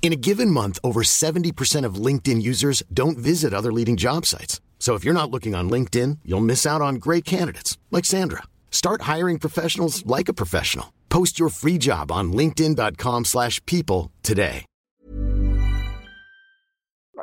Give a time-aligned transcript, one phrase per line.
[0.00, 4.62] In a given month, over 70% of LinkedIn users don't visit other leading job sites.
[4.78, 8.44] So if you're not looking on LinkedIn, you'll miss out on great candidates like Sandra.
[8.70, 10.94] Start hiring professionals like a professional.
[11.10, 14.64] Post your free job on linkedin.com/people slash people today.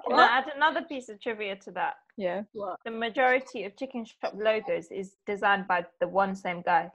[0.07, 1.95] Can I add another piece of trivia to that?
[2.17, 2.43] Yeah.
[2.83, 6.91] The majority of chicken shop logos is designed by the one same guy.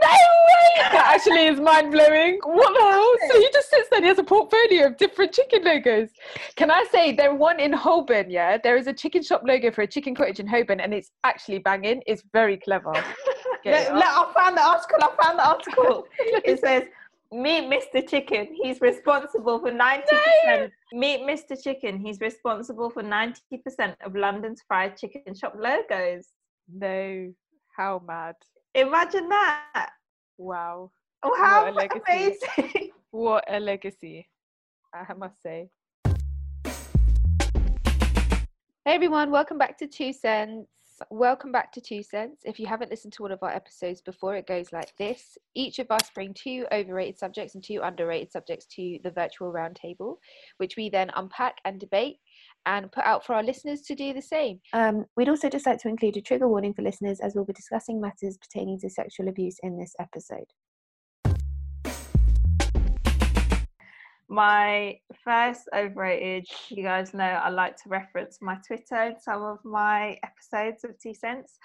[0.00, 0.88] No way!
[0.92, 2.38] That actually is mind blowing.
[2.42, 3.14] What the hell?
[3.30, 6.10] So he just sits there and he has a portfolio of different chicken logos.
[6.56, 8.58] Can I say there one in Holborn, yeah?
[8.62, 11.58] There is a chicken shop logo for a chicken cottage in Holborn and it's actually
[11.58, 12.02] banging.
[12.06, 12.92] It's very clever.
[13.64, 14.04] It Look.
[14.04, 14.98] I found the article.
[15.02, 16.06] I found the article.
[16.18, 16.84] it says,
[17.30, 18.08] "Meet Mr.
[18.08, 18.48] Chicken.
[18.60, 21.62] He's responsible for ninety percent." Meet Mr.
[21.62, 21.98] Chicken.
[21.98, 26.26] He's responsible for ninety percent of London's fried chicken shop logos.
[26.72, 27.32] No.
[27.76, 28.34] How mad.
[28.74, 29.90] Imagine that.
[30.38, 30.90] Wow.
[31.22, 32.00] Oh, What how a legacy.
[32.08, 32.90] amazing!
[33.10, 34.26] What a legacy,
[34.94, 35.68] I must say.
[38.86, 40.66] Hey everyone, welcome back to Two Sense.
[41.10, 42.40] Welcome back to Two Sense.
[42.44, 45.36] If you haven't listened to one of our episodes before, it goes like this.
[45.54, 50.16] Each of us bring two overrated subjects and two underrated subjects to the virtual roundtable,
[50.56, 52.16] which we then unpack and debate
[52.66, 54.60] and put out for our listeners to do the same.
[54.72, 57.52] Um, we'd also just like to include a trigger warning for listeners as we'll be
[57.52, 60.46] discussing matters pertaining to sexual abuse in this episode.
[64.28, 69.58] My first overrated, you guys know I like to reference my Twitter in some of
[69.62, 71.58] my episodes of Two Sense.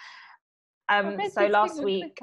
[0.89, 2.19] Um, so last week,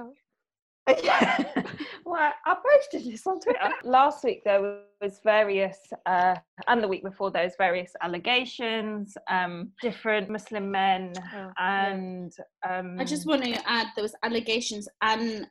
[1.02, 1.62] yeah.
[2.04, 3.58] well, I posted this on Twitter.
[3.84, 6.34] Last week there was various, uh,
[6.66, 11.22] and the week before there was various allegations, um, different Muslim men, Oh,
[11.58, 11.90] yeah.
[11.92, 12.32] and
[12.68, 15.46] um, I just want to add there was allegations and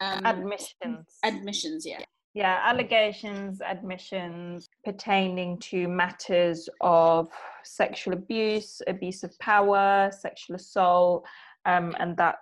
[0.00, 1.06] um, admissions.
[1.24, 1.86] admissions.
[1.86, 2.00] Yeah.
[2.34, 7.28] yeah, allegations, admissions pertaining to matters of
[7.64, 11.24] sexual abuse, abuse of power, sexual assault,
[11.64, 12.36] um, and that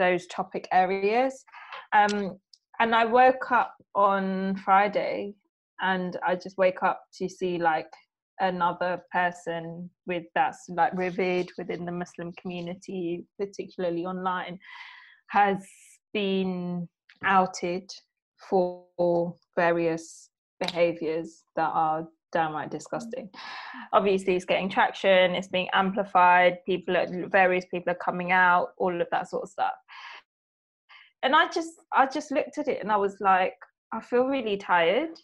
[0.00, 1.44] those topic areas.
[1.92, 2.38] Um,
[2.80, 5.34] and I woke up on Friday,
[5.80, 7.92] and I just wake up to see like
[8.40, 14.58] another person with that's like revered within the Muslim community, particularly online,
[15.28, 15.58] has
[16.14, 16.88] been
[17.24, 17.88] outed
[18.48, 22.72] for various behaviors that are downright mm.
[22.72, 23.28] disgusting.
[23.92, 29.00] Obviously, it's getting traction, it's being amplified, people are, various people are coming out, all
[29.00, 29.74] of that sort of stuff.
[31.22, 33.54] And I just I just looked at it and I was like,
[33.92, 35.18] I feel really tired.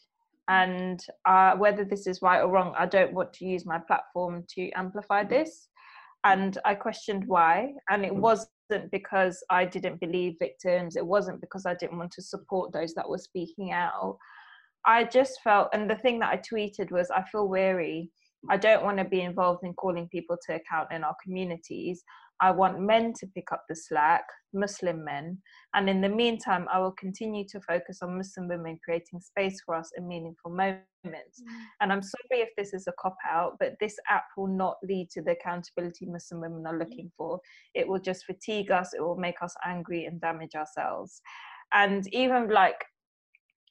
[0.48, 4.44] And uh, whether this is right or wrong, I don't want to use my platform
[4.54, 5.30] to amplify mm.
[5.30, 5.68] this.
[6.24, 7.72] And I questioned why.
[7.88, 8.20] And it mm.
[8.20, 12.94] wasn't because I didn't believe victims, it wasn't because I didn't want to support those
[12.94, 14.18] that were speaking out.
[14.86, 18.10] I just felt, and the thing that I tweeted was, I feel weary.
[18.48, 22.04] I don't want to be involved in calling people to account in our communities.
[22.40, 25.38] I want men to pick up the slack, Muslim men.
[25.74, 29.74] And in the meantime, I will continue to focus on Muslim women creating space for
[29.74, 30.84] us in meaningful moments.
[31.04, 31.64] Mm.
[31.80, 35.08] And I'm sorry if this is a cop out, but this app will not lead
[35.12, 36.80] to the accountability Muslim women are mm.
[36.80, 37.40] looking for.
[37.74, 41.20] It will just fatigue us, it will make us angry and damage ourselves.
[41.72, 42.84] And even like,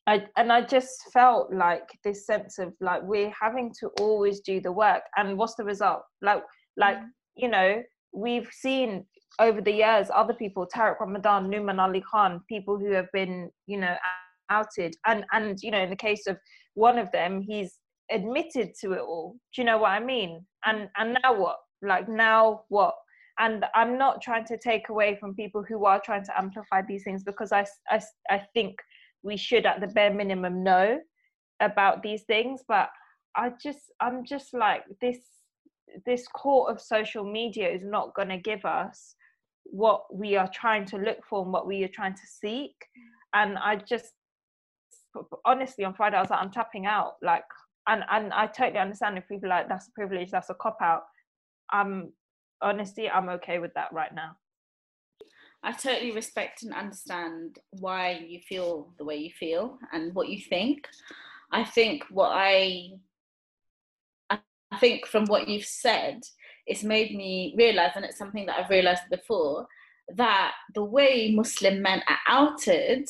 [0.07, 4.61] I, and I just felt like this sense of like we're having to always do
[4.61, 6.01] the work, and what's the result?
[6.21, 6.43] Like,
[6.77, 7.07] like mm.
[7.35, 7.81] you know,
[8.13, 9.05] we've seen
[9.39, 13.77] over the years other people, Tariq Ramadan, Nouman Ali Khan, people who have been, you
[13.77, 13.95] know,
[14.49, 16.37] outed, and and you know, in the case of
[16.75, 17.79] one of them, he's
[18.11, 19.35] admitted to it all.
[19.55, 20.45] Do you know what I mean?
[20.65, 21.57] And and now what?
[21.81, 22.93] Like now what?
[23.39, 27.03] And I'm not trying to take away from people who are trying to amplify these
[27.03, 28.75] things because I I I think
[29.25, 30.99] we should at the bare minimum know
[31.59, 32.89] about these things but
[33.35, 35.17] i just i'm just like this
[36.05, 39.15] this court of social media is not going to give us
[39.63, 42.75] what we are trying to look for and what we are trying to seek.
[43.33, 44.11] And i just
[45.45, 47.45] honestly on friday i was like i'm tapping out like
[47.87, 51.03] and and i totally understand if people like that's a privilege that's a cop out.
[51.71, 52.11] I'm
[52.61, 54.35] honestly i'm okay with that right now
[55.65, 60.39] I totally respect and understand why you feel the way you feel and what you
[60.39, 60.87] think.
[61.51, 62.91] I think what I
[64.29, 66.21] I think from what you've said,
[66.67, 69.67] it's made me realize, and it's something that I've realized before,
[70.15, 73.07] that the way Muslim men are outed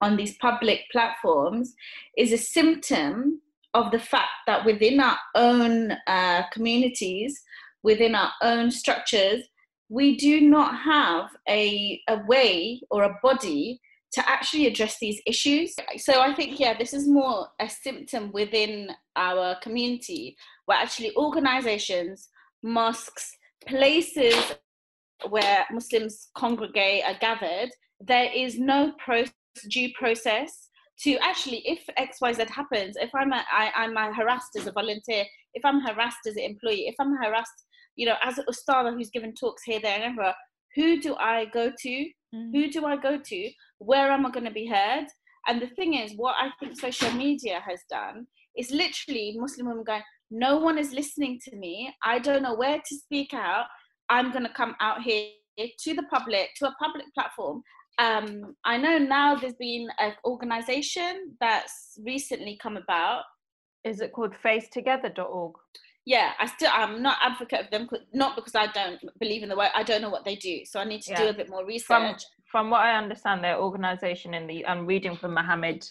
[0.00, 1.74] on these public platforms
[2.18, 3.40] is a symptom
[3.72, 7.42] of the fact that within our own uh, communities,
[7.82, 9.44] within our own structures,
[9.88, 13.80] we do not have a, a way or a body
[14.12, 15.74] to actually address these issues.
[15.98, 20.36] So I think, yeah, this is more a symptom within our community
[20.66, 22.28] where actually organizations,
[22.62, 23.36] mosques,
[23.66, 24.34] places
[25.28, 27.70] where Muslims congregate are gathered,
[28.00, 29.24] there is no pro-
[29.70, 30.68] due process
[31.02, 34.66] to actually, if X, Y, Z happens, if I'm, a, I, I'm a harassed as
[34.66, 37.64] a volunteer, if I'm harassed as an employee, if I'm harassed,
[37.96, 40.34] you know, as an ustada who's given talks here, there, and everywhere,
[40.74, 42.06] who do I go to?
[42.34, 42.50] Mm.
[42.52, 43.50] Who do I go to?
[43.78, 45.06] Where am I going to be heard?
[45.46, 48.26] And the thing is, what I think social media has done
[48.56, 51.92] is literally Muslim women going, no one is listening to me.
[52.02, 53.66] I don't know where to speak out.
[54.08, 57.62] I'm going to come out here to the public, to a public platform.
[57.98, 63.22] Um, I know now there's been an organization that's recently come about.
[63.84, 65.52] Is it called facetogether.org?
[66.06, 69.56] Yeah, I still I'm not advocate of them, not because I don't believe in the
[69.56, 69.70] work.
[69.74, 71.22] I don't know what they do, so I need to yeah.
[71.22, 71.86] do a bit more research.
[71.86, 72.14] From,
[72.50, 75.86] from what I understand, their organization in the I'm reading from Mohammed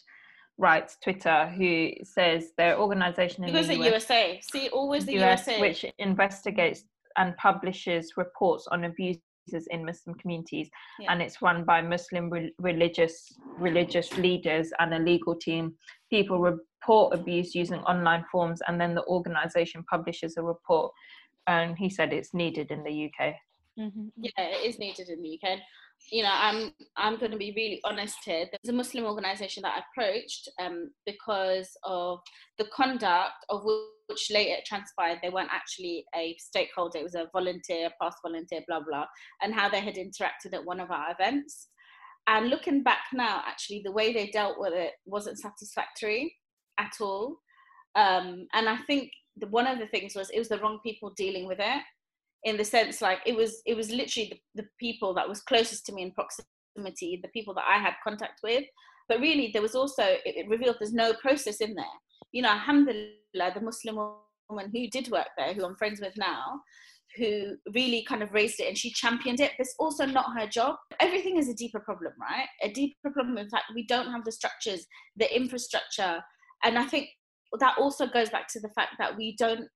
[0.58, 4.40] writes Twitter, who says their organization in the US, USA.
[4.52, 6.84] See, always the US, USA, which investigates
[7.18, 10.70] and publishes reports on abuses in Muslim communities,
[11.00, 11.12] yeah.
[11.12, 15.74] and it's run by Muslim re- religious religious leaders and a legal team.
[16.10, 20.92] People report abuse using online forms, and then the organisation publishes a report.
[21.48, 23.34] And he said it's needed in the UK.
[23.78, 24.08] Mm-hmm.
[24.18, 25.60] Yeah, it is needed in the UK
[26.12, 28.46] you know, I'm I'm going to be really honest here.
[28.52, 32.20] There's a Muslim organisation that I approached um, because of
[32.58, 33.64] the conduct of
[34.08, 37.00] which later transpired they weren't actually a stakeholder.
[37.00, 39.06] It was a volunteer, past volunteer, blah blah,
[39.42, 41.70] and how they had interacted at one of our events.
[42.28, 46.34] And looking back now, actually, the way they dealt with it wasn't satisfactory
[46.80, 47.38] at all.
[47.96, 51.12] Um, and I think the, one of the things was it was the wrong people
[51.16, 51.82] dealing with it
[52.44, 55.86] in the sense like it was it was literally the, the people that was closest
[55.86, 58.64] to me in proximity the people that i had contact with.
[59.10, 61.86] But really there was also it, it revealed there's no process in there.
[62.32, 63.96] You know alhamdulillah the muslim
[64.50, 66.62] woman who did work there who i'm friends with now
[67.18, 69.52] who really kind of raised it and she championed it.
[69.56, 70.78] But it's also not her job.
[71.00, 72.48] Everything is a deeper problem right?
[72.64, 74.86] A deeper problem in fact we don't have the structures
[75.16, 76.22] the infrastructure.
[76.64, 77.10] And i think
[77.60, 79.68] that also goes back to the fact that we don't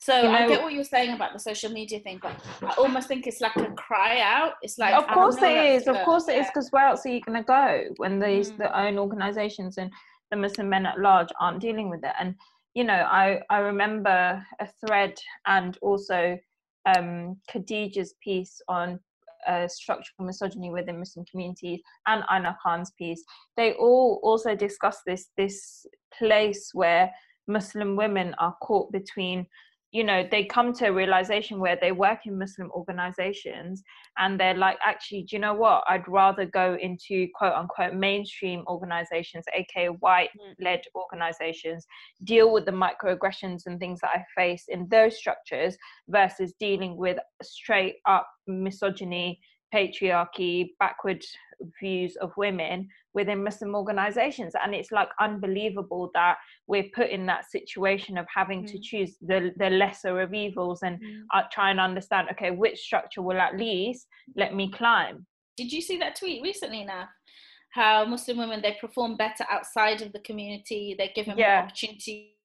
[0.00, 2.32] so know, I get what you're saying about the social media thing, but
[2.62, 4.54] I almost think it's like a cry out.
[4.62, 7.20] It's like of course it is, of course it is, because where else are you
[7.20, 8.58] going to go when these mm.
[8.58, 9.90] the own organisations and
[10.30, 12.12] the Muslim men at large aren't dealing with it?
[12.18, 12.34] And
[12.74, 16.38] you know, I I remember a thread and also
[16.86, 18.98] um, Khadijah's piece on
[19.46, 23.22] uh, structural misogyny within Muslim communities and Aina Khan's piece.
[23.58, 25.84] They all also discuss this this
[26.16, 27.10] place where
[27.46, 29.46] Muslim women are caught between
[29.92, 33.82] you know they come to a realization where they work in muslim organizations
[34.18, 35.84] and they're like actually do you know what?
[35.88, 39.96] I'd rather go into quote unquote mainstream organizations aka mm.
[40.00, 41.86] white led organizations
[42.24, 45.76] deal with the microaggressions and things that i face in those structures
[46.08, 49.40] versus dealing with straight up misogyny
[49.74, 51.24] patriarchy backward
[51.80, 54.54] views of women within Muslim organizations.
[54.62, 56.36] And it's like unbelievable that
[56.66, 58.72] we're put in that situation of having mm.
[58.72, 61.22] to choose the, the lesser of evils and mm.
[61.34, 65.26] uh, try and understand, okay, which structure will at least let me climb.
[65.56, 67.08] Did you see that tweet recently now?
[67.72, 71.56] How Muslim women they perform better outside of the community, they're given yeah.
[71.56, 72.36] more opportunity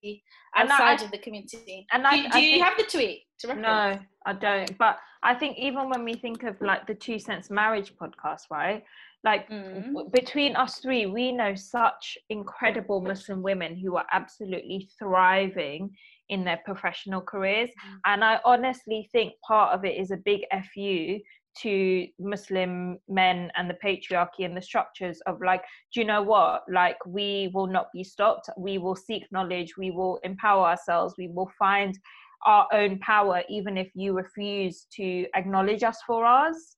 [0.55, 1.85] outside I, of the community.
[1.91, 3.65] And do, I, do you think, have the tweet to reference?
[3.65, 4.77] No, I don't.
[4.77, 8.83] But I think even when we think of like the Two Sense Marriage podcast, right?
[9.23, 10.11] Like mm.
[10.11, 15.89] between us three, we know such incredible Muslim women who are absolutely thriving
[16.29, 17.69] in their professional careers.
[17.69, 17.97] Mm.
[18.05, 20.41] And I honestly think part of it is a big
[20.73, 21.19] FU
[21.61, 26.63] to Muslim men and the patriarchy and the structures of like, do you know what?
[26.71, 28.49] Like, we will not be stopped.
[28.57, 29.77] We will seek knowledge.
[29.77, 31.15] We will empower ourselves.
[31.17, 31.97] We will find
[32.45, 36.77] our own power, even if you refuse to acknowledge us for ours.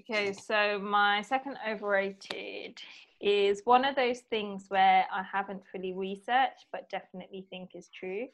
[0.00, 2.80] Okay, so my second overrated
[3.20, 8.26] is one of those things where I haven't fully researched, but definitely think is true.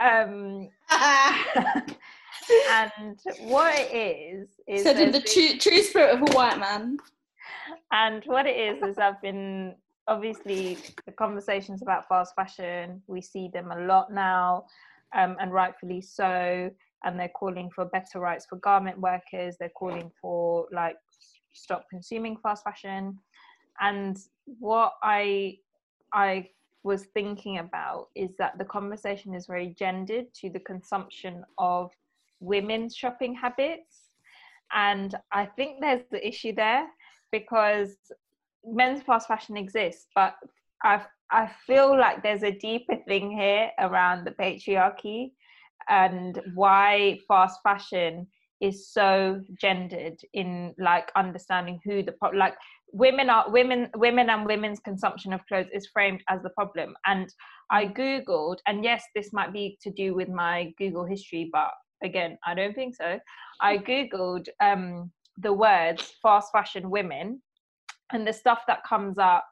[0.00, 0.68] Um,
[2.70, 6.98] and what it is is said in the true, true spirit of a white man.
[7.92, 9.74] And what it is is I've been
[10.08, 14.66] obviously the conversations about fast fashion, we see them a lot now,
[15.14, 16.70] um, and rightfully so.
[17.04, 19.56] And they're calling for better rights for garment workers.
[19.58, 20.96] They're calling for like
[21.52, 23.18] stop consuming fast fashion.
[23.80, 24.16] And
[24.58, 25.58] what I
[26.12, 26.48] I
[26.86, 31.90] was thinking about is that the conversation is very gendered to the consumption of
[32.38, 34.10] women's shopping habits.
[34.72, 36.86] And I think there's the issue there
[37.32, 37.96] because
[38.64, 40.36] men's fast fashion exists, but
[40.82, 41.02] I
[41.32, 45.32] I feel like there's a deeper thing here around the patriarchy
[45.88, 48.28] and why fast fashion
[48.60, 52.54] is so gendered in like understanding who the like
[52.92, 56.94] women are women women and women's consumption of clothes is framed as the problem.
[57.06, 57.32] And
[57.70, 61.70] i googled and yes this might be to do with my google history but
[62.04, 63.18] again i don't think so.
[63.60, 67.42] I googled um the words fast fashion women
[68.12, 69.44] and the stuff that comes up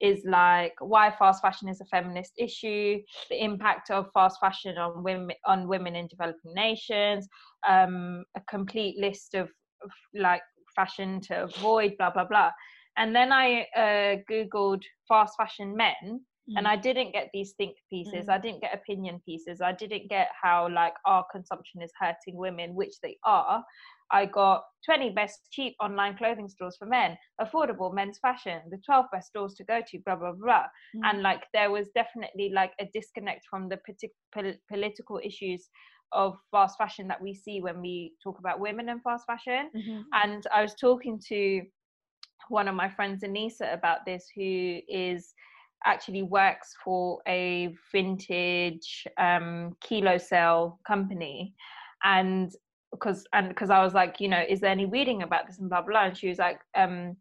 [0.00, 2.98] is like why fast fashion is a feminist issue,
[3.30, 7.28] the impact of fast fashion on women on women in developing nations,
[7.68, 9.48] um, a complete list of,
[9.84, 10.42] of, like
[10.74, 12.50] fashion to avoid, blah blah blah.
[12.96, 16.54] And then I uh, googled fast fashion men, mm.
[16.56, 18.26] and I didn't get these think pieces.
[18.26, 18.28] Mm.
[18.28, 19.60] I didn't get opinion pieces.
[19.62, 23.64] I didn't get how like our consumption is hurting women, which they are.
[24.12, 29.06] I got 20 best cheap online clothing stores for men, affordable men's fashion, the 12
[29.10, 30.66] best stores to go to, blah, blah, blah.
[30.94, 31.00] Mm.
[31.04, 35.68] And like there was definitely like a disconnect from the partic- political issues
[36.12, 39.70] of fast fashion that we see when we talk about women and fast fashion.
[39.76, 40.00] Mm-hmm.
[40.12, 41.62] And I was talking to
[42.48, 45.34] one of my friends, Anissa, about this, who is
[45.84, 51.54] actually works for a vintage um, kilo sale company
[52.04, 52.52] and
[52.92, 55.68] because and because I was like, you know, is there any reading about this and
[55.68, 56.06] blah blah.
[56.06, 57.16] And she was like, um,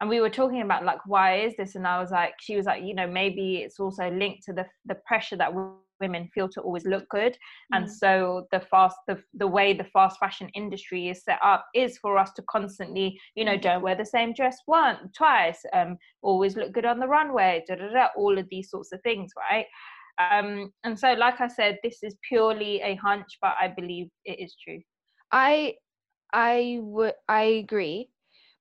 [0.00, 1.74] and we were talking about like why is this?
[1.76, 4.66] And I was like, she was like, you know, maybe it's also linked to the
[4.84, 5.54] the pressure that
[6.04, 7.76] women feel to always look good, mm.
[7.76, 11.98] and so the fast the the way the fast fashion industry is set up is
[12.02, 16.56] for us to constantly, you know, don't wear the same dress once, twice, um, always
[16.56, 19.66] look good on the runway, da da da, all of these sorts of things, right?
[20.18, 24.38] Um, and so, like I said, this is purely a hunch, but I believe it
[24.38, 24.80] is true.
[25.32, 25.74] I
[26.32, 28.08] I would I agree.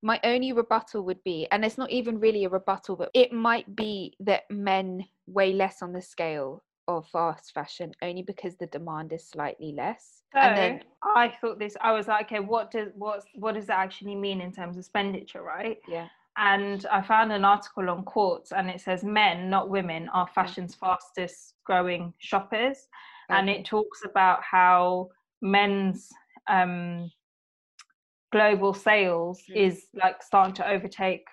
[0.04, 3.76] My only rebuttal would be, and it's not even really a rebuttal, but it might
[3.76, 9.14] be that men weigh less on the scale of fast fashion only because the demand
[9.14, 10.24] is slightly less.
[10.34, 11.76] So and then I thought this.
[11.82, 14.82] I was like, okay, what does what what does that actually mean in terms of
[14.82, 15.78] expenditure, right?
[15.88, 16.08] Yeah.
[16.38, 20.76] And I found an article on Quartz, and it says men, not women, are fashion's
[20.76, 22.88] fastest growing shoppers,
[23.30, 23.40] okay.
[23.40, 25.10] and it talks about how
[25.42, 26.10] men's
[26.48, 27.12] um,
[28.32, 29.56] global sales mm.
[29.56, 31.26] is like starting to overtake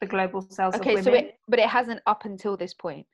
[0.00, 0.98] the global sales of women.
[0.98, 3.06] okay so it but it hasn't up until this point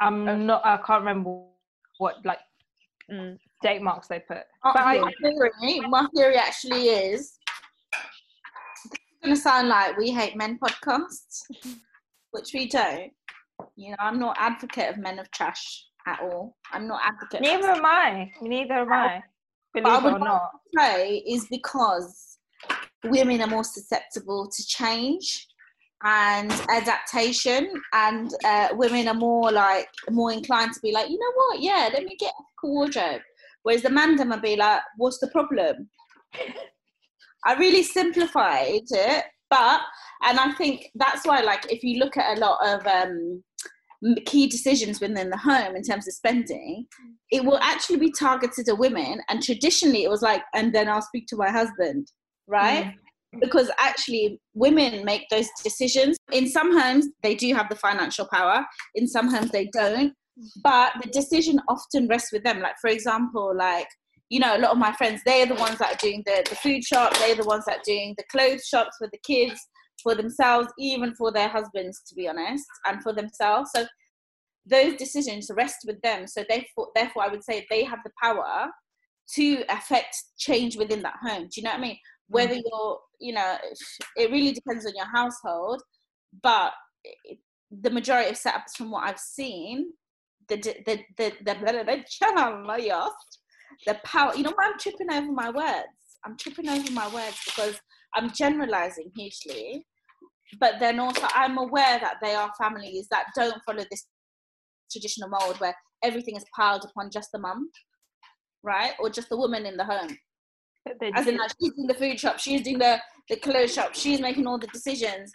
[0.00, 0.42] i'm okay.
[0.42, 1.40] not i can't remember
[1.98, 2.38] what like
[3.10, 3.36] mm.
[3.62, 7.38] date marks they put uh, but my, theory, my theory actually is
[8.84, 11.42] it's going to sound like we hate men podcasts
[12.32, 13.12] which we don't
[13.76, 17.70] you know i'm not advocate of men of trash at all i'm not advocate neither
[17.70, 19.22] am i neither am i
[19.74, 20.50] Believe I would not.
[20.76, 22.38] say is because
[23.04, 25.48] women are more susceptible to change
[26.04, 31.32] and adaptation and uh, women are more like more inclined to be like you know
[31.34, 32.32] what yeah let me get
[32.62, 33.22] a wardrobe
[33.62, 35.88] whereas the man would be like what's the problem
[37.46, 39.80] i really simplified it but
[40.24, 43.42] and i think that's why like if you look at a lot of um
[44.26, 46.86] key decisions within the home in terms of spending,
[47.30, 49.20] it will actually be targeted at women.
[49.28, 52.10] And traditionally, it was like, and then I'll speak to my husband,
[52.46, 52.86] right?
[52.86, 52.94] Mm.
[53.40, 56.16] Because actually, women make those decisions.
[56.32, 58.64] In some homes, they do have the financial power,
[58.94, 60.12] in some homes, they don't.
[60.62, 62.60] But the decision often rests with them.
[62.60, 63.86] Like, for example, like,
[64.30, 66.56] you know, a lot of my friends, they're the ones that are doing the, the
[66.56, 69.60] food shop, they're the ones that are doing the clothes shops for the kids
[70.02, 73.70] for themselves, even for their husbands, to be honest, and for themselves.
[73.74, 73.86] So
[74.66, 76.26] those decisions rest with them.
[76.26, 78.68] So therefore, therefore, I would say they have the power
[79.34, 81.44] to affect change within that home.
[81.44, 81.98] Do you know what I mean?
[82.28, 82.62] Whether mm.
[82.64, 83.56] you're, you know,
[84.16, 85.82] it really depends on your household,
[86.42, 86.72] but
[87.70, 89.92] the majority of setups from what I've seen,
[90.48, 91.54] the the the the, the,
[93.86, 94.34] the, power.
[94.34, 95.88] You know, I'm tripping over my words.
[96.24, 97.80] I'm tripping over my words because
[98.14, 99.84] I'm generalizing hugely
[100.60, 104.06] but then also I'm aware that there are families that don't follow this
[104.90, 107.70] traditional mold where everything is piled upon just the mum,
[108.62, 108.92] right?
[108.98, 110.16] Or just the woman in the home.
[111.14, 114.20] As in, like, she's doing the food shop, she's doing the, the clothes shop, she's
[114.20, 115.32] making all the decisions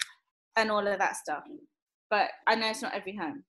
[0.55, 1.43] and all of that stuff.
[2.09, 3.43] but I know it's not every home.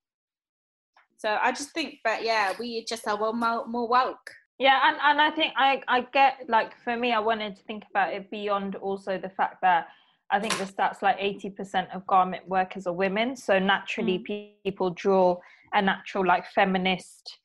[1.19, 4.31] So I just think that yeah, we just are well more, more woke.
[4.59, 7.85] Yeah, and, and I think I, I get like for me, I wanted to think
[7.91, 9.89] about it beyond also the fact that
[10.31, 13.37] I think the stats like 80% of garment workers are women.
[13.37, 14.55] So naturally, mm.
[14.65, 15.39] people draw
[15.73, 17.39] a natural like feminist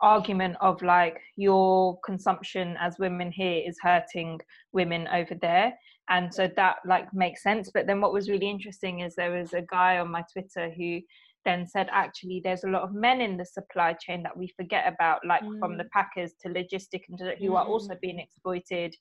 [0.00, 4.40] argument of like your consumption as women here is hurting
[4.72, 5.72] women over there
[6.08, 9.52] and so that like makes sense but then what was really interesting is there was
[9.52, 11.00] a guy on my twitter who
[11.44, 14.92] then said actually there's a lot of men in the supply chain that we forget
[14.92, 15.58] about like mm.
[15.58, 15.90] from the mm.
[15.90, 17.56] packers to logistic and to, who mm.
[17.56, 18.94] are also being exploited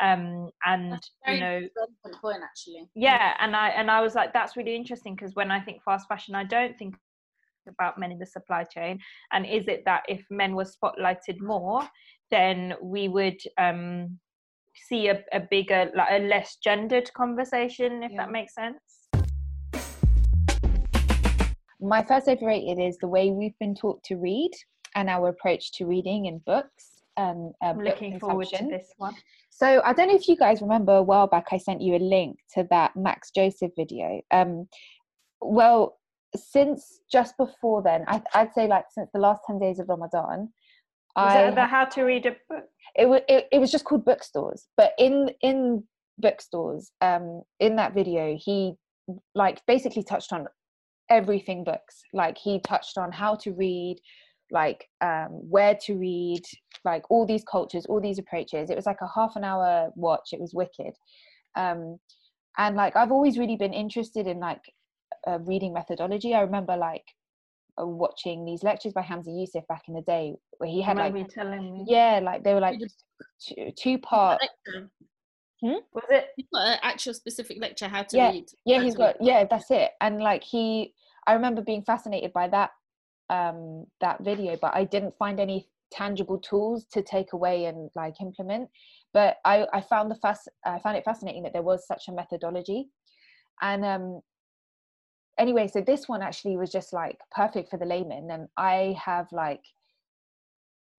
[0.00, 1.60] um and you know
[2.22, 5.60] point actually yeah and i and i was like that's really interesting because when i
[5.60, 6.94] think fast fashion i don't think
[7.70, 8.98] about men in the supply chain?
[9.32, 11.88] And is it that if men were spotlighted more
[12.30, 14.18] then we would um
[14.74, 18.18] see a, a bigger like a less gendered conversation if yeah.
[18.18, 18.78] that makes sense?
[21.80, 24.50] My first overrated is the way we've been taught to read
[24.94, 29.14] and our approach to reading in books and uh, I'm looking forward to this one.
[29.50, 31.98] So i don't know if you guys remember a while back i sent you a
[31.98, 34.20] link to that max joseph video.
[34.30, 34.68] Um
[35.40, 35.99] well
[36.36, 40.52] since just before then, I, would say like since the last 10 days of Ramadan.
[41.16, 42.64] Was I, the how to read a book?
[42.94, 44.68] It, was, it, it was just called bookstores.
[44.76, 45.84] But in, in
[46.18, 48.74] bookstores, um, in that video, he
[49.34, 50.46] like basically touched on
[51.08, 52.02] everything books.
[52.12, 53.96] Like he touched on how to read,
[54.50, 56.42] like um, where to read,
[56.84, 58.70] like all these cultures, all these approaches.
[58.70, 60.28] It was like a half an hour watch.
[60.32, 60.94] It was wicked.
[61.56, 61.98] Um,
[62.56, 64.62] and like I've always really been interested in like
[65.26, 66.34] uh, reading methodology.
[66.34, 67.04] I remember like
[67.80, 71.28] uh, watching these lectures by Hamza Yusuf back in the day where he had like
[71.28, 71.84] telling me.
[71.86, 72.78] yeah like they were like
[73.40, 74.40] two, two part
[75.60, 75.78] hmm?
[75.92, 76.28] was it?
[76.36, 78.46] He's got an actual specific lecture how to yeah, read.
[78.64, 79.90] Yeah he's got yeah that's it.
[80.00, 80.94] And like he
[81.26, 82.70] I remember being fascinated by that
[83.28, 88.20] um that video but I didn't find any tangible tools to take away and like
[88.20, 88.68] implement.
[89.12, 92.12] But I I found the fast I found it fascinating that there was such a
[92.12, 92.88] methodology.
[93.62, 94.20] And um
[95.40, 99.26] anyway so this one actually was just like perfect for the layman and i have
[99.32, 99.64] like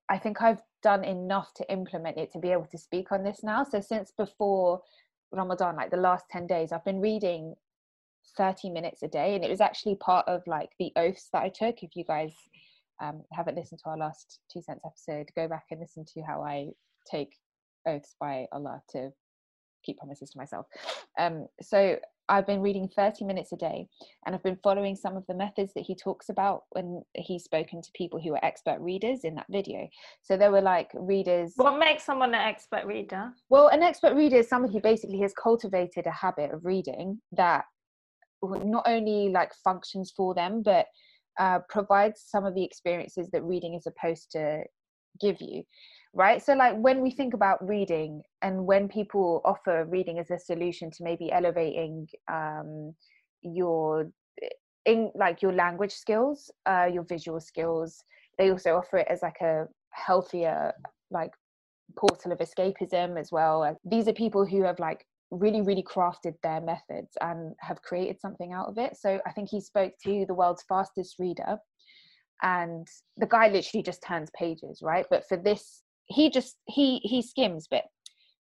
[0.10, 3.43] i think i've done enough to implement it to be able to speak on this
[3.43, 3.63] now.
[3.63, 4.82] So since before
[5.32, 7.56] ramadan like the last 10 days i've been reading
[8.38, 11.49] 30 minutes a day and it was actually part of like the oaths that i
[11.49, 11.84] took.
[11.84, 12.34] If you guys
[13.01, 16.43] um, haven't listened to our last two sense episode go back and listen to how
[16.43, 16.67] i
[17.10, 17.36] take
[17.88, 19.12] oaths by allah to
[19.84, 20.67] keep promises to myself.
[21.17, 21.97] Um, so
[22.32, 23.88] I've been reading 30 minutes a day
[24.26, 27.82] and I've been following some of the methods that he talks about when he's spoken
[27.82, 29.89] to people who are expert readers in that video.
[30.22, 31.52] So there were like readers.
[31.58, 33.34] What makes someone an expert reader?
[33.50, 37.65] Well, an expert reader is someone who basically has cultivated a habit of reading that
[38.41, 40.86] not only like functions for them, but
[41.38, 44.63] uh, provides some of the experiences that reading is supposed to
[45.20, 45.63] give you
[46.13, 46.41] right?
[46.43, 50.91] So like when we think about reading and when people offer reading as a solution
[50.91, 52.93] to maybe elevating um,
[53.41, 54.12] your
[54.86, 58.04] in like your language skills uh, your visual skills
[58.38, 60.74] they also offer it as like a healthier
[61.12, 61.32] like
[61.97, 63.78] portal of escapism as well.
[63.86, 68.52] These are people who have like really really crafted their methods and have created something
[68.52, 68.97] out of it.
[68.97, 71.58] So i think he spoke to the world's fastest reader
[72.41, 75.06] and the guy literally just turns pages right?
[75.10, 77.84] But for this he just he he skims but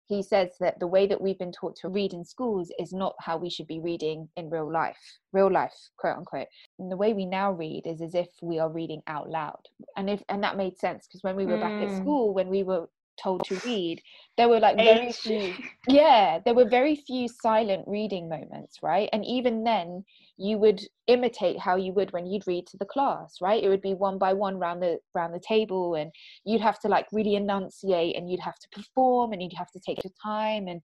[0.08, 3.14] he says that the way that we've been taught to read in schools is not
[3.20, 4.98] how we should be reading in real life
[5.34, 6.48] real life quote unquote
[6.80, 9.60] and the way we now read is as if we are reading out loud
[9.98, 11.62] and if and that made sense because when we were mm.
[11.62, 11.98] back at mm.
[11.98, 12.88] school when we were
[13.22, 14.02] told to read
[14.38, 15.56] there were like very few
[15.88, 19.10] yeah there were very few silent reading moments right?
[19.14, 20.04] And even then
[20.38, 23.64] you would imitate how you would when you'd read to the class right?
[23.64, 26.12] It would be one by one round the round the table and
[26.46, 29.80] you'd have to like really enunciate and you'd have to perform and you'd have to
[29.80, 30.82] take your time and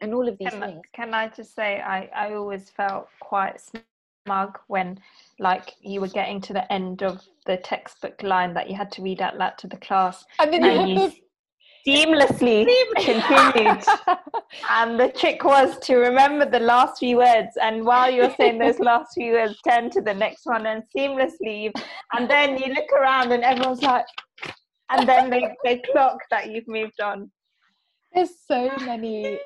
[0.00, 0.80] and all of these can things.
[0.94, 3.60] can i just say i i always felt quite
[4.26, 4.98] smug when
[5.38, 9.02] like you were getting to the end of the textbook line that you had to
[9.02, 11.12] read out loud to the class and then you, you
[11.86, 12.66] seamlessly
[12.96, 13.84] continued.
[14.70, 17.56] and the trick was to remember the last few words.
[17.60, 21.72] And while you're saying those last few words, turn to the next one and seamlessly.
[22.12, 24.06] And then you look around and everyone's like,
[24.90, 27.30] and then they, they clock that you've moved on.
[28.14, 29.38] There's so many.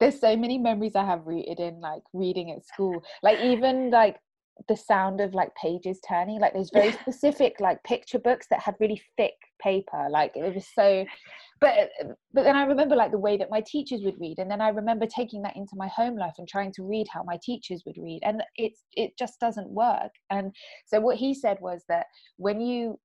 [0.00, 3.02] There's so many memories I have rooted in like reading at school.
[3.22, 4.16] Like even like
[4.68, 8.74] the sound of like pages turning like there's very specific like picture books that had
[8.80, 11.04] really thick paper like it was so
[11.60, 11.90] but
[12.32, 14.68] but then i remember like the way that my teachers would read and then i
[14.68, 17.96] remember taking that into my home life and trying to read how my teachers would
[17.98, 20.12] read and it's it just doesn't work.
[20.30, 20.54] And
[20.86, 22.98] so what he said was that when you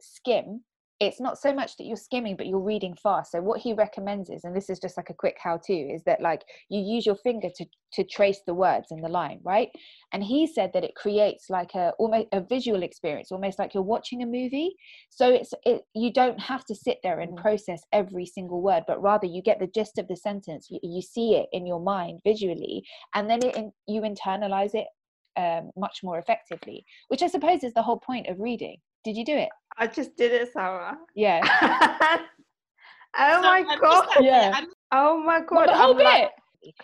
[0.00, 0.62] skim
[1.02, 3.32] it's not so much that you're skimming but you're reading fast.
[3.32, 6.04] So what he recommends is and this is just like a quick how to is
[6.04, 9.68] that like you use your finger to to trace the words in the line right?
[10.12, 13.82] And he said that it creates like a almost a visual experience almost like you're
[13.82, 14.76] watching a movie.
[15.10, 19.02] So it's it you don't have to sit there and process every single word but
[19.02, 22.20] rather you get the gist of the sentence you, you see it in your mind
[22.24, 22.84] visually
[23.14, 23.56] and then it
[23.88, 24.86] you internalize it
[25.36, 29.24] um, much more effectively which i suppose is the whole point of reading did you
[29.24, 30.96] do it I just did it, Sara.
[31.14, 31.40] yeah
[33.18, 34.06] oh So my just god.
[34.08, 34.52] like, Yeah.
[34.54, 35.68] I'm- Oh my god.
[35.68, 36.30] the whole I'm like-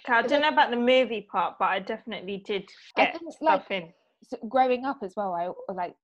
[0.09, 3.71] I don't know about the movie part, but I definitely did get think, stuff like,
[3.71, 3.93] in.
[4.25, 5.95] so growing up as well i like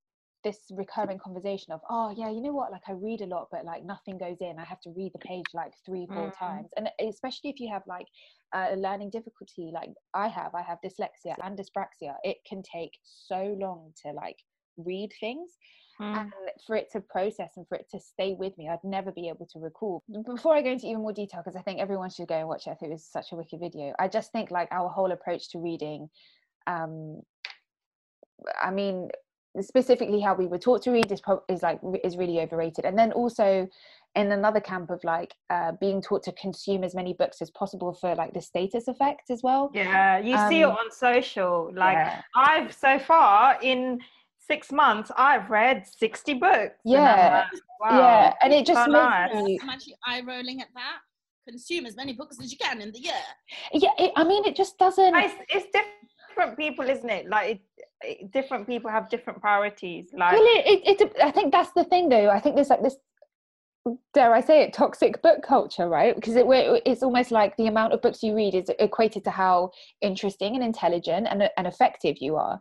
[0.45, 3.65] this recurring conversation of oh yeah you know what like i read a lot but
[3.65, 6.39] like nothing goes in i have to read the page like three four Mm.
[6.39, 8.07] times and especially if you have like
[8.55, 13.57] a learning difficulty like i have i have dyslexia and dyspraxia it can take so
[13.59, 14.37] long to like
[14.77, 15.51] read things
[16.01, 16.19] Mm.
[16.19, 16.33] and
[16.67, 19.47] for it to process and for it to stay with me i'd never be able
[19.47, 22.35] to recall before i go into even more detail because i think everyone should go
[22.35, 24.67] and watch it i think it was such a wicked video i just think like
[24.73, 26.11] our whole approach to reading
[26.67, 27.23] um
[28.61, 29.09] i mean
[29.61, 32.99] specifically how we were taught to read is, pro- is like is really overrated and
[32.99, 33.69] then also
[34.17, 37.93] in another camp of like uh, being taught to consume as many books as possible
[37.95, 41.71] for like the status effect as well Yeah, you see it Um, on social.
[41.73, 42.23] Like yeah.
[42.35, 44.01] I've so far in
[44.47, 46.77] six months, I've read sixty books.
[46.85, 47.47] Yeah,
[47.81, 47.99] wow.
[47.99, 49.43] yeah and it just so makes nice.
[49.45, 50.99] me I'm actually eye rolling at that.
[51.49, 53.13] Consume as many books as you can in the year.
[53.73, 55.67] yeah it, i mean it just doesn't It's, it's
[56.35, 57.29] different people, isn't it?
[57.29, 57.61] Like it,
[58.01, 60.07] it, different people have different priorities.
[60.17, 62.83] Like well it, it, it i think that's the thing though i think there's like
[62.83, 62.97] this
[64.15, 66.47] dare i say it toxic book culture right because it,
[66.87, 70.65] it's almost like the amount of books you read is equated to how interesting and
[70.65, 72.59] intelligent and, and effective you are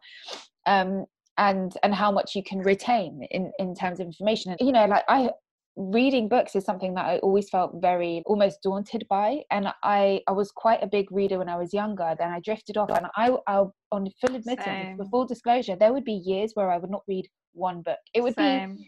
[0.65, 1.05] um
[1.37, 4.85] and and how much you can retain in in terms of information and you know
[4.85, 5.29] like i
[5.75, 10.31] reading books is something that i always felt very almost daunted by and i i
[10.31, 13.31] was quite a big reader when i was younger then i drifted off and i
[13.47, 14.97] i on full admittance Same.
[14.97, 17.99] for full disclosure there would be years where i would not read one book.
[18.13, 18.43] It would be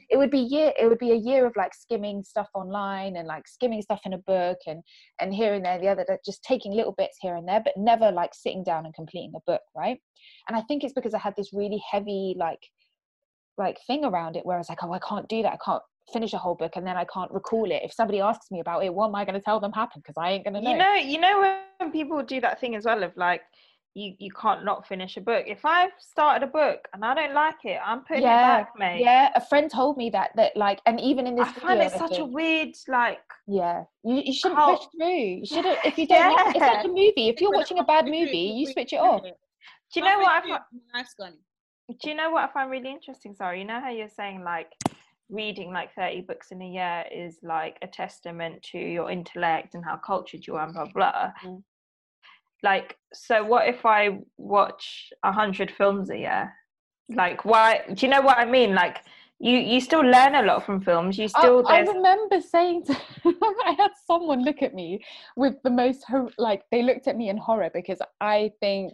[0.09, 3.27] it would be year it would be a year of like skimming stuff online and
[3.27, 4.81] like skimming stuff in a book and
[5.19, 7.73] and here and there the other that just taking little bits here and there but
[7.77, 9.99] never like sitting down and completing a book right?
[10.47, 12.59] And i think it's because i had this really heavy like
[13.57, 15.53] like thing around it where i was like oh i can't do that.
[15.53, 17.81] I can't finish a whole book and then i can't recall it.
[17.83, 20.03] If somebody asks me about it what am i going to tell them happened?
[20.03, 20.71] Because i ain't going to know.
[20.71, 23.41] You know, you know when people do that thing as well of like
[23.95, 25.45] you you can't not finish a book.
[25.47, 28.73] If I've started a book and I don't like it, I'm putting Yeah, it back,
[28.77, 29.01] mate.
[29.01, 31.85] yeah a friend told me that that like and even in this I find video,
[31.95, 34.81] it such a weird like Yeah, you, you shouldn't Cult.
[34.81, 35.15] push through.
[35.15, 36.35] You shouldn't if you don't.
[36.35, 37.29] Like, it's like a movie.
[37.29, 39.21] If you're watching a bad movie, you switch it off.
[39.23, 39.29] do
[39.95, 41.33] you know what I halfway find, through, my life's gone.
[42.01, 43.33] do you know what I find really interesting?
[43.33, 44.71] Sorry, you know how you're saying like
[45.29, 49.83] reading like 30 books in a year is like a testament to your intellect and
[49.85, 51.31] how cultured you are and blah blah.
[51.45, 51.63] Mm.
[52.65, 56.53] Like, so what if I watch a hundred films a year?
[57.09, 57.67] Like, why?
[57.93, 58.73] Do you know what I mean?
[58.73, 58.97] Like,
[59.39, 61.17] you you still learn a lot from films.
[61.19, 62.93] You still I there's remember saying, to,
[63.69, 64.87] I had someone look at me
[65.35, 66.05] with the most
[66.39, 68.93] like they looked at me in horror because I think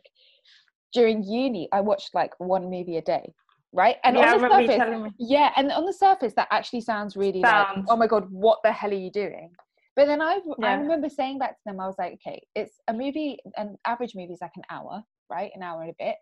[0.94, 3.34] during uni I watched like one movie a day,
[3.72, 3.98] right?
[4.04, 5.14] And yeah, on the surface.
[5.18, 8.74] Yeah, and on the surface, that actually sounds really like, oh my god, what the
[8.74, 9.52] hell are you doing?
[9.96, 12.94] But then I, I remember saying back to them, I was like, okay, it's a
[12.94, 15.52] movie, an average movie is like an hour, right?
[15.54, 16.16] An hour and a bit.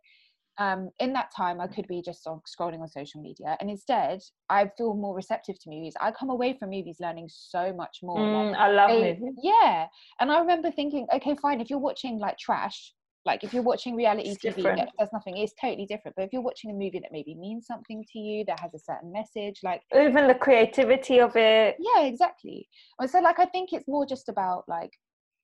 [0.57, 4.19] Um, in that time, I could be just on, scrolling on social media, and instead,
[4.49, 5.93] I feel more receptive to movies.
[6.01, 8.27] I come away from movies learning so much more.
[8.27, 9.35] Mm, like, I love movies.
[9.41, 9.85] yeah,
[10.19, 12.93] and I remember thinking, okay, fine, if you're watching like trash,
[13.29, 14.77] like if you're watching reality It's TV different.
[14.79, 16.15] that does nothing, it's totally different.
[16.15, 18.79] But if you're watching a movie that maybe means something to you, that has a
[18.79, 21.75] certain message, like Even the creativity of it.
[21.79, 22.67] yeah, exactly.
[22.99, 24.91] And so like I think it's more just about like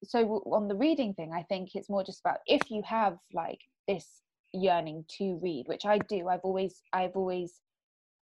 [0.03, 0.19] so
[0.57, 4.07] on the reading thing, I think it's more just about if you have like this
[4.53, 6.27] yearning to read, which I do.
[6.27, 7.61] I've always I've always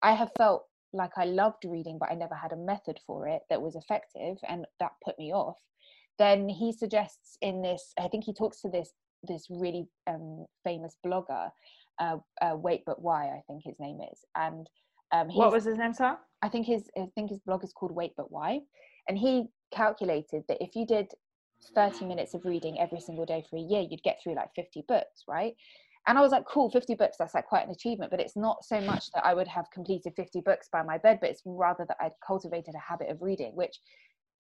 [0.02, 3.42] I have felt like I loved reading, but I never had a method for it
[3.50, 5.58] that was effective, and that put me off.
[6.20, 8.92] Then he suggests in this, I think he talks to this
[9.28, 11.50] this really um, famous blogger,
[12.00, 14.70] uh, uh, Wait But Why, I think his name is, and
[15.12, 16.18] um, What was his name, sir?
[16.42, 18.60] I think his I think his blog is called Wait But Why,
[19.08, 21.08] and he calculated that if you did
[21.76, 24.84] 30 minutes of reading every single day for a year, you'd get through like 50
[24.88, 25.54] books, right?
[26.06, 28.66] And I was like, cool, 50 books, that's like quite an achievement, but it's not
[28.66, 31.86] so much that I would have completed 50 books by my bed, but it's rather
[31.88, 33.80] that I'd cultivated a habit of reading, which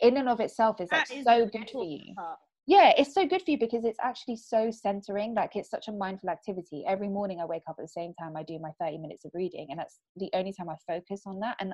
[0.01, 2.39] in and of itself is like is so good for you part.
[2.65, 5.91] Yeah it's so good for you because it's actually so centering like it's such a
[5.91, 8.97] mindful activity every morning i wake up at the same time i do my 30
[8.99, 11.73] minutes of reading and that's the only time i focus on that and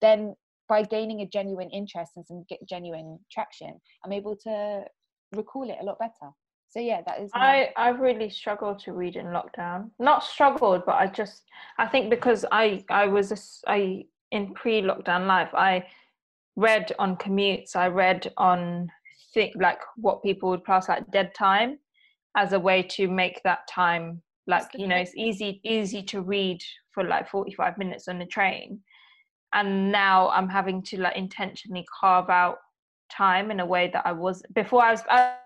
[0.00, 0.34] then
[0.68, 4.84] by gaining a genuine interest and some ge- genuine traction i'm able to
[5.32, 6.30] recall it a lot better
[6.68, 9.90] so yeah that is my- I I really struggled to read in lockdown.
[9.98, 11.44] Not struggled, but I just
[11.78, 15.86] I think because I I was a I in pre-lockdown life I
[16.56, 17.76] read on commutes.
[17.76, 18.90] I read on
[19.34, 21.78] think like what people would class like dead time
[22.36, 26.62] as a way to make that time like you know it's easy easy to read
[26.92, 28.80] for like 45 minutes on the train.
[29.52, 32.58] And now i'm having to like intentionally carve out
[33.10, 35.36] time in a way that i was before i was i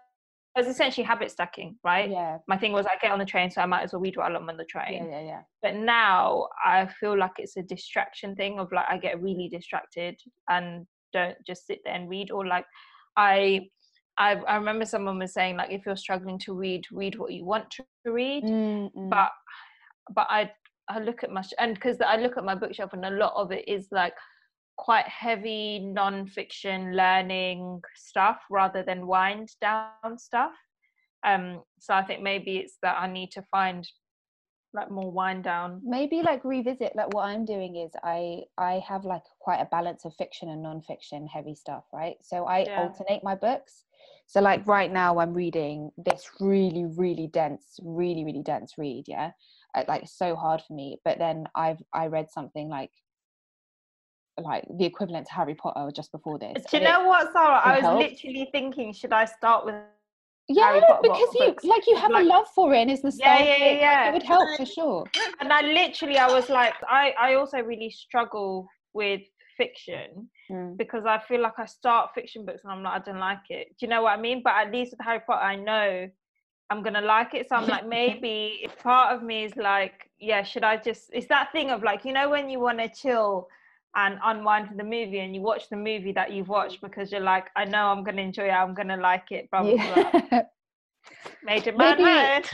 [0.57, 2.11] was essentially habit stacking right?
[2.11, 2.39] Yeah.
[2.49, 4.35] My thing was i get on the train so i might as well read while
[4.35, 5.05] i'm on the train.
[5.05, 5.41] yeah yeah yeah.
[5.63, 10.19] But now i feel like it's a distraction thing of like i get really distracted
[10.49, 12.65] and don't just sit there and read or like
[13.17, 13.69] i
[14.19, 17.45] i, I remember someone was saying like if you're struggling to read read what you
[17.45, 19.11] want to read Mm, mm.
[19.11, 19.31] but
[20.15, 20.51] but i
[20.89, 23.53] i look at my and because i look at my bookshelf and a lot of
[23.53, 24.15] it is like
[24.77, 30.53] quite heavy non-fiction learning stuff rather than wind down stuff
[31.27, 33.89] um so i think maybe it's that i need to find
[34.75, 39.05] like more wind down maybe like revisit like what i'm doing is i i have
[39.05, 42.79] like quite a balance of fiction and non-fiction heavy stuff right so i Yeah.
[42.79, 43.85] alternate my books
[44.27, 49.31] so like right now i'm reading this really really dense really really dense read yeah?
[49.75, 50.97] Uh, like it's so hard for me.
[51.05, 52.91] But then i've i read something like
[54.43, 57.61] like the equivalent to harry potter just before this do you know what sara?
[57.65, 57.99] I was help.
[57.99, 59.75] literally thinking should i start with
[60.49, 63.47] yeah because you books, like you have like- a love for it and it's nostalgic
[63.47, 64.09] yeah, yeah, yeah.
[64.09, 65.05] it would help for sure.
[65.41, 69.23] And i literally i was like i i also really struggle with
[69.59, 70.79] fiction Mm.
[70.79, 73.67] because I feel like I start fiction books and I'm like, I don't like it.
[73.79, 74.41] Do you know what I mean?
[74.43, 76.09] But at least with Harry Potter, I know
[76.71, 77.49] I'm gonna like it.
[77.51, 81.11] So I'm like, maybe if part of me is like, yeah, should I just?
[81.13, 83.49] It's that thing of like, you know, when you want to chill
[83.95, 87.21] and unwind from the movie, and you watch the movie that you've watched because you're
[87.35, 88.51] like, I know I'm gonna enjoy it.
[88.53, 89.51] I'm gonna like it.
[89.51, 90.21] Blah blah blah.
[90.33, 90.43] yeah.
[91.45, 92.49] Major man Maybe-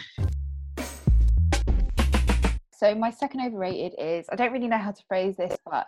[2.73, 5.87] So my second overrated is I don't really know how to phrase this, but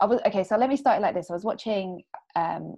[0.00, 0.44] I was okay.
[0.44, 1.30] So let me start it like this.
[1.30, 2.02] I was watching
[2.36, 2.76] um,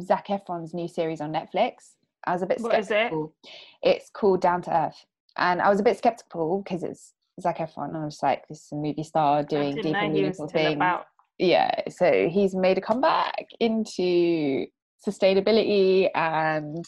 [0.00, 1.94] Zac Efron's new series on Netflix.
[2.26, 2.90] I was a bit What is it?
[2.90, 3.34] skeptical.
[3.82, 5.04] It's called Down to Earth,
[5.36, 8.64] and I was a bit skeptical because it's Zac Efron, and I was like, this
[8.64, 10.76] is a movie star doing deep and meaningful things.
[10.76, 11.06] about.
[11.38, 14.66] Yeah, so he's made a comeback into
[15.06, 16.84] sustainability and.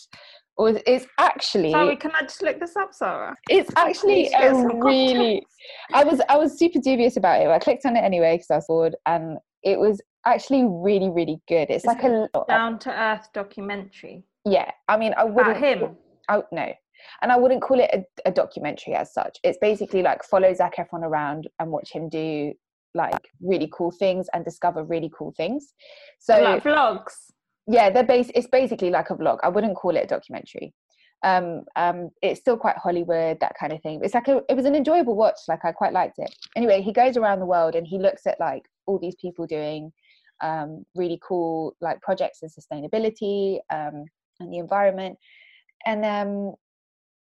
[0.56, 3.32] Or it's actually Sorry, can I just look this up, Sara?
[3.48, 5.46] it's actually a really
[5.94, 8.56] i was i was super dubious about it i clicked on it anyway because i
[8.56, 11.70] was bored and it was actually really really good.
[11.70, 14.24] It's like a Down to Earth documentary?
[14.44, 15.96] Yeah i mean i wouldn't about him.
[16.28, 16.72] I, no.
[17.22, 19.38] And i wouldn't call it a, a documentary as such.
[19.42, 22.52] It's basically like follow Zac efron around and watch him do
[22.94, 25.74] like really cool things and discover really cool things.
[26.18, 27.14] So like vlogs.
[27.66, 29.38] yeah they're base it's basically like a vlog.
[29.42, 30.72] I wouldn't call it a documentary
[31.24, 34.66] um um it's still quite hollywood that kind of thing it's like a, it was
[34.66, 37.86] an enjoyable watch like i quite liked it anyway he goes around the world and
[37.86, 39.92] he looks at like all these people doing
[40.42, 44.04] um really cool like projects in sustainability um
[44.38, 45.18] and the environment
[45.86, 46.54] and um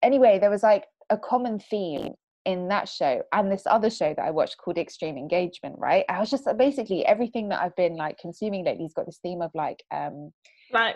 [0.03, 2.13] anyway there was like a common theme
[2.47, 6.05] in that show and this other show that I watched called Extreme Engagement, right?
[6.07, 9.41] I was just basically everything that I've been like consuming lately has got this theme
[9.41, 10.31] of like um
[10.71, 10.95] Like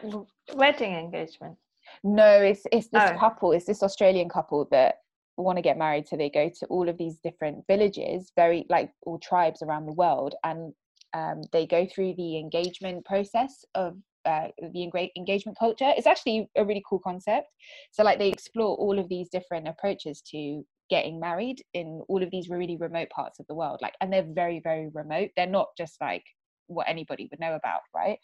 [0.55, 1.57] wedding engagement.
[2.03, 3.17] No, it's it's this Oh.
[3.19, 4.95] couple, it's this Australian couple that
[5.37, 8.91] want to get married, so they go to all of these different villages, very like
[9.03, 10.73] all tribes around the world, and
[11.13, 14.83] um, they go through the engagement process of uh, the
[15.17, 15.91] engagement culture.
[15.97, 17.47] It's actually a really cool concept.
[17.91, 22.29] So like they explore all of these different approaches to getting married in all of
[22.31, 25.31] these really remote parts of the world, like, and they're very very remote.
[25.35, 26.23] They're not just like
[26.67, 28.19] what anybody would know about, right?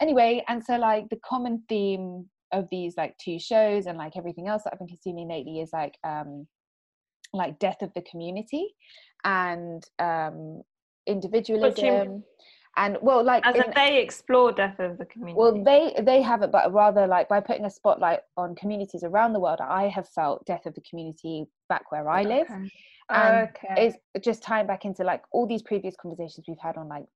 [0.00, 4.48] anyway and so like the common theme of these like two shows and like everything
[4.48, 6.46] else that i've been consuming lately is like um
[7.32, 8.74] like death of the community
[9.24, 10.62] and um
[11.06, 12.22] individualism
[12.76, 15.36] and well like As in- if they explore death of the community.
[15.38, 19.40] well they they haven't but rather like by putting a spotlight on communities around the
[19.40, 22.70] world i have felt death of the community back where i live Okay.
[23.10, 23.74] and okay.
[23.86, 27.06] it's just tying back into like all these previous conversations we've had on like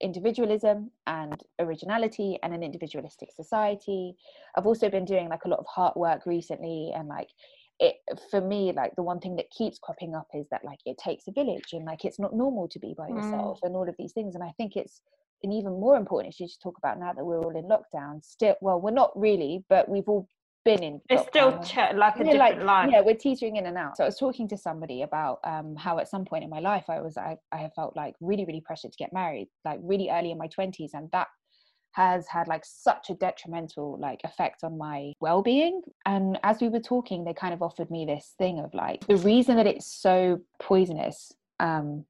[0.00, 4.14] individualism and originality and an individualistic society
[4.56, 7.28] i've also been doing like a lot of heart work recently and like
[7.80, 7.96] it
[8.30, 11.26] for me like the one thing that keeps cropping up is that like it takes
[11.26, 13.16] a village and like it's not normal to be by Mm.
[13.16, 15.00] yourself and all of these things and i think it's
[15.42, 18.24] an even more important issue to talk about now that we're all in lockdown.
[18.24, 20.28] Still, well, we're not really, but we've all
[20.68, 21.00] been in.
[21.08, 22.90] It's still ch- like a different like, life.
[22.92, 23.96] Yeah, we're teetering in and out.
[23.96, 26.84] So I was talking to somebody about um, how at some point in my life
[26.88, 30.10] I was I, I have felt like really really pressured to get married, like really
[30.10, 31.28] early in my twenties, and that
[31.92, 36.78] has had like such a detrimental like effect on my well-being and as we were
[36.78, 40.38] talking they kind of offered me this thing of like the reason that it's so
[40.60, 42.04] poisonous um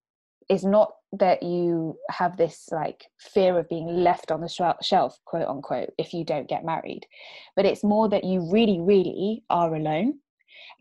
[0.49, 5.19] is not that you have this like fear of being left on the shel- shelf
[5.25, 7.07] quote unquote if you don't get married
[7.57, 10.19] but it's more that you really really are alone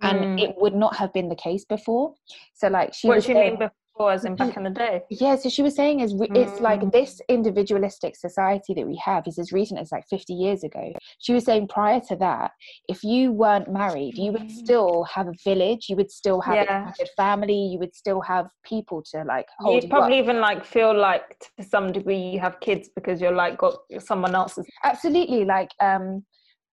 [0.02, 0.44] and Mm.
[0.44, 2.14] it would not have been the case before
[2.54, 3.70] so like she what was do you mean
[4.06, 5.02] as in back in the day?
[5.10, 6.92] yeah so she was saying is re- it's like Mm.
[6.92, 11.34] this individualistic society that we have is as recent as like 50 years ago she
[11.34, 12.52] was saying prior to that
[12.88, 14.52] if you weren't married you would Mm.
[14.52, 16.92] still have a village you would still have Yeah.
[17.02, 20.24] a family you would still have people to like hold You'd you probably up.
[20.24, 24.36] even like feel like to some degree you have kids because you're like got someone
[24.36, 24.66] else's.
[24.84, 26.24] absolutely like um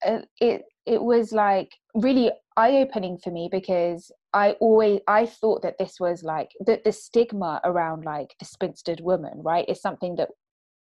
[0.07, 5.77] uh, it it was like really eye-opening for me because i always i thought that
[5.79, 10.29] this was like that the stigma around like the spinstered woman right is something that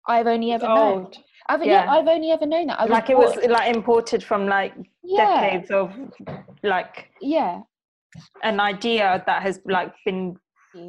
[0.07, 1.11] i've only ever known.
[1.47, 1.83] I've, yeah.
[1.83, 1.91] yeah.
[1.91, 5.69] I've only ever known that I Like it was like imported from like yeah decades
[5.69, 5.93] of
[6.63, 7.61] like yeah
[8.43, 10.37] an idea that has like been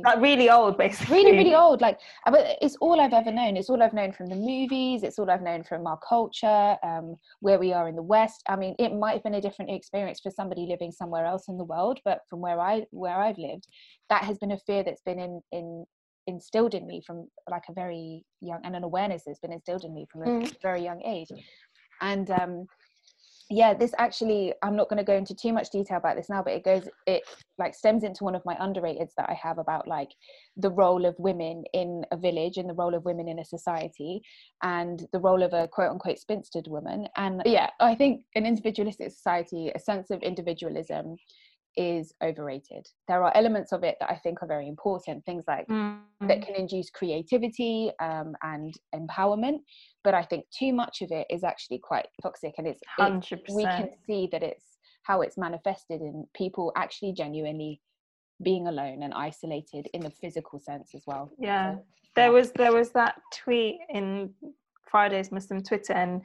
[0.04, 1.16] like really old basically.
[1.16, 3.56] really really old like uh, but it's all i've ever known.
[3.56, 5.02] It's all i've known from the movies.
[5.02, 8.42] It's all i've known from our culture um where we are in the west.
[8.48, 11.56] I mean it might have been a different experience for somebody living somewhere else in
[11.58, 13.66] the world but from where i where i've lived
[14.10, 15.84] that has been a fear that's been in in
[16.26, 19.94] instilled in me from like a very young and an awareness that's been instilled in
[19.94, 20.52] me from a Mm.
[20.62, 21.28] very young age.
[22.00, 22.66] And um
[23.48, 26.42] yeah this actually i'm not going to go into too much detail about this now
[26.42, 27.22] but it goes it
[27.58, 30.10] like stems into one of my underrateds that i have about like
[30.56, 34.20] the role of women in a village and the role of women in a society
[34.62, 37.06] and the role of a quote unquote spinstered woman.
[37.16, 41.16] And yeah i think an individualistic society a sense of individualism
[41.76, 45.66] is overrated there are elements of it that i think are very important things like
[46.22, 46.28] Mm.
[46.28, 49.58] that can induce creativity um, and empowerment
[50.02, 53.64] but i think too much of it is actually quite toxic and it's, it's we
[53.64, 57.82] can see that it's how it's manifested in people actually genuinely
[58.42, 61.74] being alone and isolated in the physical sense as well Yeah.
[61.74, 61.82] So,
[62.14, 62.30] There yeah.
[62.30, 64.30] was there was that tweet in
[64.90, 66.22] Friday's Muslim Twitter and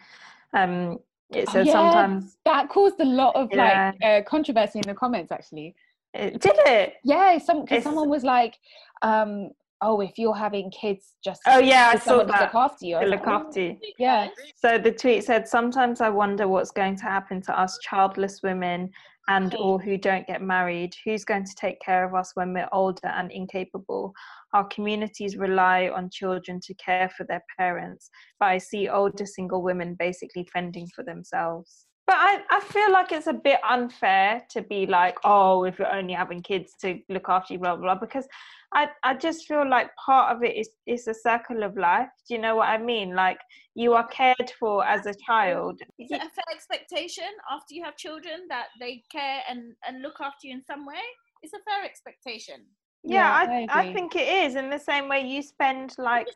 [0.54, 1.00] um
[1.36, 3.92] it Oh, yeah, sometimes that caused a lot of Yeah.
[4.02, 5.76] like uh, controversy in the comments actually
[6.14, 6.96] it, did it?
[7.04, 8.58] yeah some because someone was like
[9.02, 9.50] um
[9.82, 13.06] oh if you're having kids just Oh, yeah, I saw to look after you I
[13.06, 13.78] look like, "Oh, after you.
[13.98, 18.42] yeah So the tweet said, Sometimes I wonder what's going to happen to us childless
[18.44, 18.92] women
[19.28, 20.94] and or who don't get married.
[21.06, 24.14] Who's going to take care of us when we're older and incapable?
[24.54, 28.10] Our communities rely on children to care for their parents,
[28.40, 31.86] but I see older single women basically fending for themselves.
[32.08, 35.96] But I, I feel like it's a bit unfair to be like, oh, if you're
[35.96, 38.28] only having kids to look after you, blah, blah, blah, because
[38.74, 42.10] I, I just feel like part of it is, is a circle of life.
[42.28, 43.16] Do you know what I mean?
[43.16, 43.40] Like,
[43.76, 45.80] you are cared for as a child.
[46.00, 50.20] Is it a fair expectation after you have children that they care and, and look
[50.20, 51.02] after you in some way?
[51.44, 52.66] It's a fair expectation.
[53.04, 56.28] Yeah, Yeah, I, I I, think it is in the same way you spend like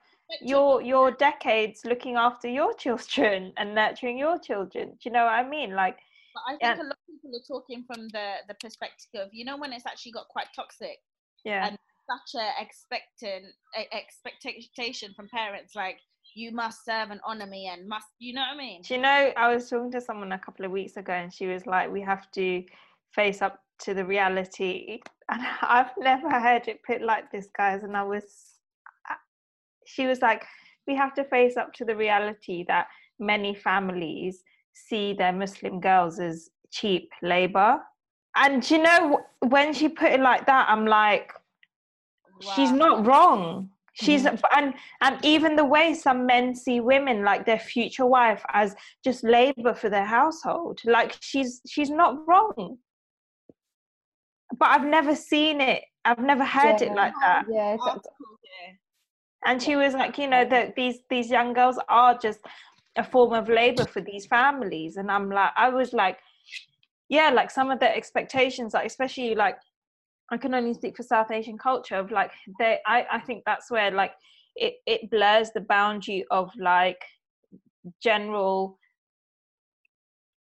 [0.42, 4.90] your your decades looking after your children and nurturing your children.
[4.92, 5.72] Do you know what I mean?
[5.76, 5.98] Like,
[6.34, 6.84] But I think Yeah.
[6.84, 9.86] a lot of people are talking from the the perspective of you know when it's
[9.86, 10.98] actually got quite toxic,
[11.44, 15.98] yeah, And- such a expectant a- expectation from parents like
[16.36, 18.82] you must serve and honor me and must you know what I mean?
[18.84, 21.48] Do you know, I was talking to someone a couple of weeks ago and she
[21.48, 22.64] was like, we have to
[23.12, 25.00] face up to the reality.
[25.32, 27.84] And I've never heard it put like this, guys.
[27.84, 28.24] And I was,
[29.86, 30.44] she was like,
[30.88, 32.88] we have to face up to the reality that
[33.20, 37.80] many families see their Muslim girls as cheap labor.
[38.36, 41.32] And you know, when she put it like that, I'm like,
[42.56, 43.70] she's not wrong.
[43.94, 44.44] She's mm-hmm.
[44.58, 49.24] and and even the way some men see women like their future wife as just
[49.24, 50.82] labor for their household.
[50.84, 52.78] Like she's she's not wrong
[54.58, 55.84] but i've never seen it.
[56.08, 57.46] I've never heard it like that.
[57.50, 58.12] Yeah it's, Article
[58.44, 58.78] here.
[59.46, 62.40] and she was like you know that these these young girls are just
[62.96, 64.98] a form of labor for these families.
[64.98, 66.20] And i'm like i was like
[67.10, 69.58] yeah like some of the expectations like especially like
[70.32, 73.70] i can only speak for south asian culture of like they i i think that's
[73.70, 74.14] where like
[74.56, 77.02] it it blurs the boundary of like
[78.02, 78.80] general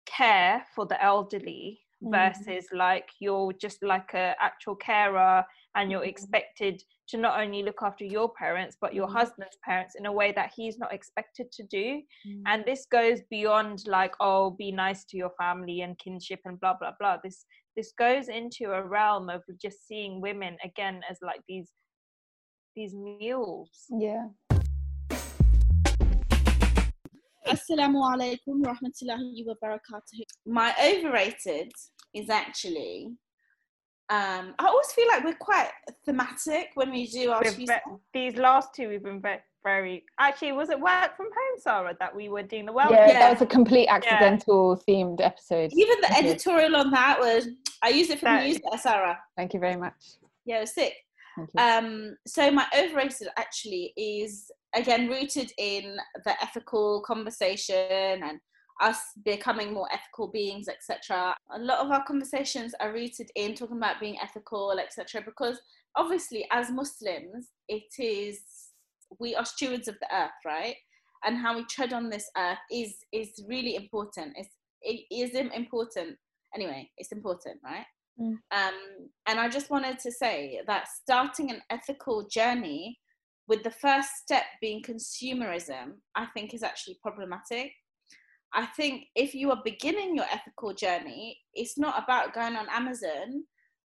[0.07, 2.11] care for the elderly mm.
[2.11, 5.45] versus like you're just like a actual carer
[5.75, 6.09] and you're mm.
[6.09, 9.13] expected to not only look after your parents but your mm.
[9.13, 12.43] husband's parents in a way that he's not expected to do mm.
[12.47, 16.75] and this goes beyond like oh be nice to your family and kinship and blah
[16.79, 17.45] blah blah this
[17.77, 21.71] this goes into a realm of just seeing women again as like these
[22.75, 24.27] these mules yeah
[27.47, 30.23] Assalamu alaikum rahmatullahi wa barakatuh.
[30.47, 31.71] My overrated
[32.13, 33.13] is actually
[34.09, 35.71] um I always feel like we're quite
[36.05, 37.69] thematic when we do our ve-
[38.15, 42.15] these last two we've been very, very actually was it work from home Sara that
[42.15, 43.19] we were doing the well yeah, yeah.
[43.19, 44.95] that was a complete accidental yeah.
[44.95, 45.73] themed episode.
[45.73, 47.49] Even the editorial on that was
[47.83, 49.19] I used it for that, you Sara.
[49.37, 49.95] Thank you very much.
[50.45, 50.95] Yeah it was sick.
[51.59, 58.39] Um so my overrated actually is again rooted in the ethical conversation and
[58.83, 63.79] us becoming more ethical beings etc a lot of our conversations are rooted in talking
[63.79, 65.59] about being ethical etc because
[65.97, 68.41] obviously as muslims it is
[69.19, 70.77] we are stewards of the earth right?
[71.25, 74.35] And how we tread on this earth is is really important.
[74.37, 74.51] It's
[74.83, 76.17] it is important.
[76.55, 77.87] Anyway it's important right?
[78.19, 78.39] Mm.
[78.51, 78.73] um
[79.27, 82.99] and i just wanted to say that starting an ethical journey
[83.49, 87.73] with the first step being consumerism i think is actually problematic
[88.57, 93.45] I think if you are beginning your ethical journey, it's not about going on Amazon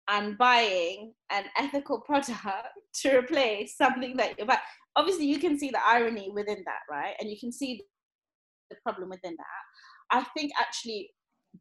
[0.09, 2.69] and buying an ethical product
[3.03, 4.61] to replace something that you're buying.
[4.97, 7.15] Obviously, you can see the irony within that, right?
[7.21, 7.83] And you can see
[8.71, 10.17] the problem within that.
[10.19, 11.11] I think actually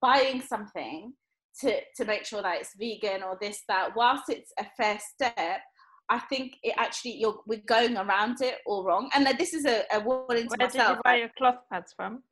[0.02, 1.14] buying something
[1.62, 5.62] to, to make sure that it's vegan or this, that, whilst it's a fair step,
[6.10, 9.10] I think it actually you're we're going around it all wrong.
[9.14, 10.88] And this is a, a warning to Where myself.
[10.89, 12.24] did you buy your cloth pads from?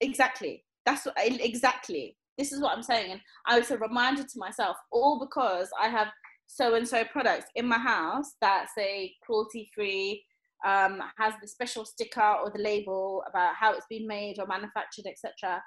[0.00, 4.38] exactly that's what exactly this is what i'm saying and i was a reminder to
[4.38, 6.08] myself all because i have
[6.46, 10.22] so and so products in my house that say cruelty free
[10.66, 15.06] um, has the special sticker or the label about how it's been made or manufactured
[15.06, 15.62] etc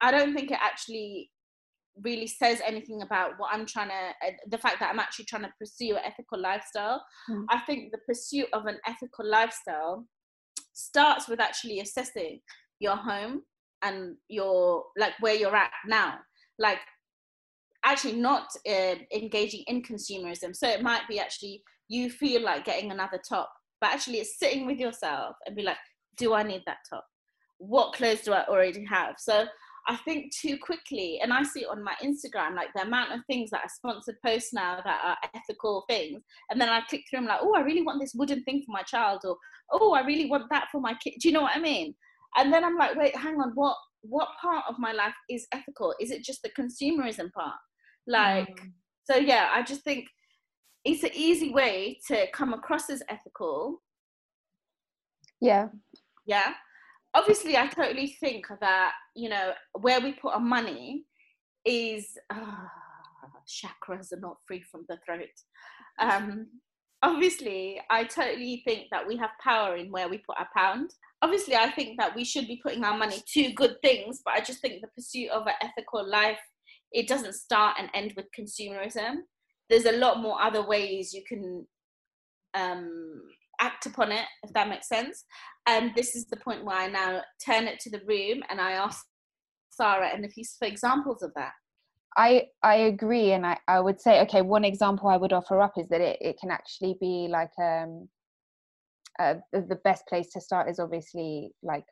[0.00, 1.30] i don't think it actually
[2.00, 5.42] really says anything about what i'm trying to uh, the fact that i'm actually trying
[5.42, 7.04] to pursue an ethical lifestyle.
[7.28, 7.44] Mm.
[7.50, 10.06] i think the pursuit of an ethical lifestyle
[10.72, 12.40] starts with actually assessing
[12.80, 13.42] your home
[13.82, 16.18] and your like where you're at now.
[16.58, 16.78] Like
[17.84, 20.54] actually not uh, engaging in consumerism.
[20.54, 24.64] So it might be actually you feel like getting another top but actually it's sitting
[24.64, 25.76] with yourself and be like
[26.16, 27.04] do i need that top?
[27.58, 29.14] What clothes do i already have?
[29.18, 29.46] So
[29.88, 33.50] i think too quickly and i see on my instagram like the amount of things
[33.50, 37.26] that are sponsored posts now that are ethical things and then i click through them
[37.26, 39.36] like oh i really want this wooden thing for my child or
[39.72, 41.94] oh i really want that for my kid do you know what i mean?
[42.36, 45.94] And then i'm like wait hang on what what part of my life is ethical?
[46.00, 47.54] Is it just the consumerism part?
[48.06, 48.72] Like mm.
[49.04, 50.06] so yeah i just think
[50.84, 53.80] it's an easy way to come across as ethical.
[55.40, 55.68] Yeah.
[56.26, 56.54] Yeah
[57.14, 61.04] obviously i totally think that you know where we put our money
[61.64, 62.66] is uh,
[63.46, 65.28] chakras are not free from the throat.
[65.98, 66.46] Um
[67.04, 70.90] obviously i totally think that we have power in where we put our pound.
[71.20, 74.40] Obviously i think that we should be putting our money to good things but i
[74.40, 76.38] just think the pursuit of an ethical life
[76.92, 79.16] it doesn't start and end with consumerism.
[79.68, 81.66] There's a lot more other ways you can
[82.54, 83.22] um,
[83.62, 85.24] act upon it if that makes sense
[85.66, 88.72] and this is the point where i now turn it to the room and i
[88.72, 89.06] ask
[89.70, 91.52] sara and if you for examples of that
[92.14, 94.42] I I agree, and I, I would say okay.
[94.42, 98.06] One example I would offer up is that it, it can actually be like um
[99.18, 101.84] uh, the best place to start is obviously like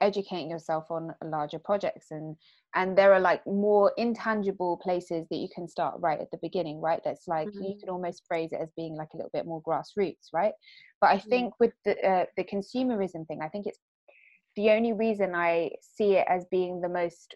[0.00, 2.36] educating yourself on larger projects and
[2.74, 6.80] and there are like more intangible places that you can start right at the beginning
[6.80, 7.62] right that's like mm-hmm.
[7.62, 10.52] you can almost phrase it as being like a little bit more grassroots right
[11.00, 11.28] but i mm-hmm.
[11.30, 13.80] think with the uh, the consumerism thing i think it's
[14.56, 17.34] the only reason i see it as being the most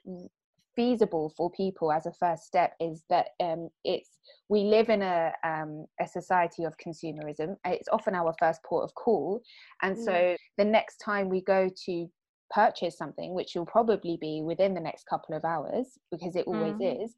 [0.75, 4.11] feasible for people as a first step is that um, it's
[4.49, 7.57] we live in a um, a society of consumerism.
[7.65, 9.43] It's often our first port of call,
[9.83, 10.05] and mm.
[10.05, 12.09] so the next time we go to
[12.51, 16.75] purchase something, which will probably be within the next couple of hours because it always
[16.75, 17.05] mm.
[17.05, 17.15] is.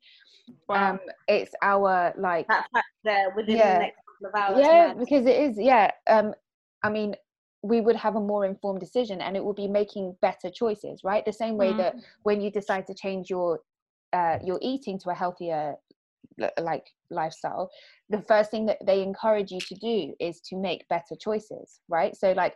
[0.68, 0.92] Wow.
[0.92, 4.64] Um, it's our like that fact there within yeah, the next couple of hours.
[4.64, 5.58] Yeah, because it is.
[5.58, 5.90] Yeah.
[6.06, 6.34] Um,
[6.82, 7.14] I mean,
[7.64, 11.24] we would have a more informed decision and it would be making better choices right?
[11.24, 11.78] The same way mm.
[11.78, 13.60] that when you decide to change your
[14.12, 15.74] uh, your eating to a healthier
[16.60, 17.70] like lifestyle
[18.08, 22.14] the first thing that they encourage you to do is to make better choices right?
[22.16, 22.54] So like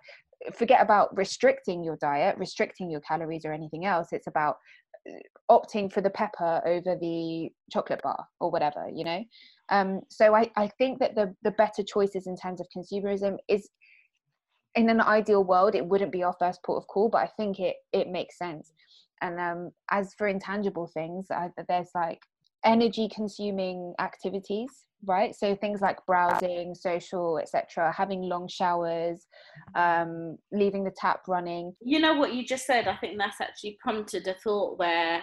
[0.52, 4.08] forget about restricting your diet restricting your calories or anything else.
[4.12, 4.56] It's about
[5.50, 9.24] opting for the pepper over the chocolate bar or whatever you know?
[9.70, 13.68] Um, so I, I think that the the better choices in terms of consumerism is
[14.78, 17.58] in an ideal world it wouldn't be our first port of call but i think
[17.58, 18.72] it it makes sense.
[19.20, 22.20] And um, as for intangible things I, there's like
[22.64, 24.70] energy consuming activities
[25.04, 25.34] right?
[25.34, 29.26] So things like browsing social etc having long showers
[29.74, 31.74] um leaving the tap running.
[31.80, 32.86] You know what you just said?
[32.86, 35.22] I think that's actually prompted a thought where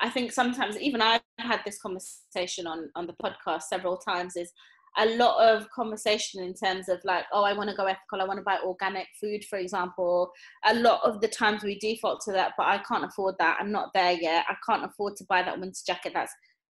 [0.00, 4.52] i think sometimes even i've had this conversation on on the podcast several times is
[4.96, 8.24] a lot of conversation in terms of like oh i want to go ethical i
[8.24, 10.30] want to buy organic food for example.
[10.66, 13.58] A lot of the times we default to that but i can't afford that.
[13.60, 14.44] I'm not there yet.
[14.48, 16.32] I can't afford to buy that winter jacket that's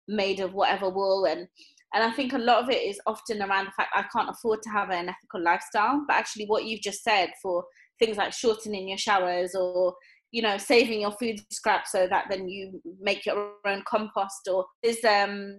[0.08, 1.26] made of whatever wool.
[1.26, 1.46] And
[1.94, 4.62] and I think a lot of it is often around the fact I can't afford
[4.62, 6.04] to have an ethical lifestyle.
[6.06, 7.64] But actually, what you've just said for
[7.98, 9.94] things like shortening your showers or
[10.30, 14.66] you know saving your food scraps so that then you make your own compost or
[14.82, 15.58] there's um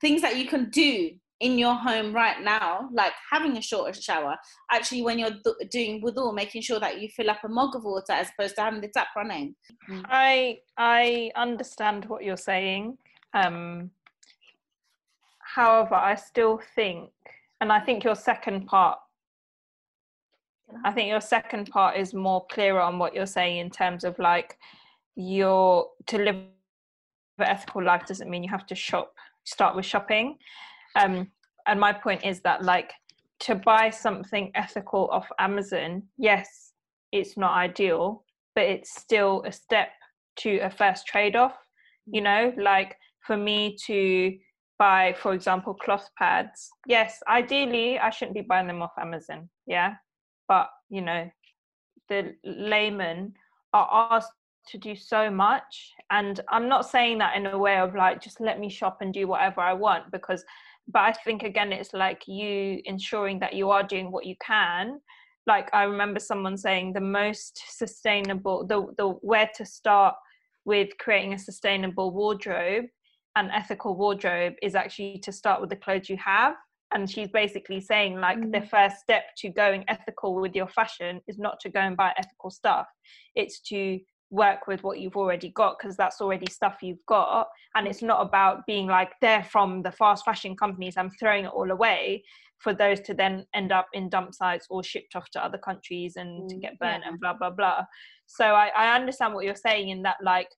[0.00, 1.10] things that you can do
[1.40, 4.36] in your home right now like having a shorter shower
[4.72, 7.84] actually when you're th- doing wudu making sure that you fill up a mug of
[7.84, 9.54] water as opposed to having the tap running.
[10.06, 12.98] I i understand what you're saying
[13.34, 13.90] um
[15.54, 17.10] However, I still think,
[17.62, 18.98] and I think your second part,
[20.84, 24.18] I think your second part is more clearer on what you're saying in terms of
[24.18, 24.58] like
[25.16, 26.36] your to live
[27.38, 29.14] an ethical life doesn't mean you have to shop
[29.44, 30.36] start with shopping
[30.96, 31.28] um
[31.66, 32.92] and my point is that like
[33.40, 36.72] to buy something ethical off amazon yes
[37.12, 38.24] it's not ideal
[38.54, 39.90] but it's still a step
[40.36, 41.56] to a first trade off
[42.06, 44.36] you know like for me to
[44.78, 49.48] buy, for example, cloth pads, yes, ideally I shouldn't be buying them off Amazon.
[49.66, 49.94] Yeah.
[50.46, 51.28] But, you know,
[52.08, 53.34] the laymen
[53.74, 54.32] are asked
[54.68, 55.92] to do so much.
[56.10, 59.12] And I'm not saying that in a way of like, just let me shop and
[59.12, 60.44] do whatever I want, because,
[60.88, 65.00] but I think again, it's like you ensuring that you are doing what you can.
[65.46, 70.14] Like I remember someone saying the most sustainable, the, the where to start
[70.64, 72.86] with creating a sustainable wardrobe
[73.38, 76.54] an ethical wardrobe is actually to start with the clothes you have
[76.92, 78.52] and she's basically saying like mm.
[78.52, 82.12] the first step to going ethical with your fashion is not to go and buy
[82.18, 82.86] ethical stuff
[83.36, 83.98] it's to
[84.30, 88.20] work with what you've already got because that's already stuff you've got and it's not
[88.20, 92.22] about being like they're from the fast fashion companies i'm throwing it all away
[92.58, 96.16] for those to then end up in dump sites or shipped off to other countries
[96.16, 96.48] and mm.
[96.48, 97.10] to get burnt yeah.
[97.10, 97.84] and blah blah blah
[98.26, 100.48] so I, I understand what you're saying in that like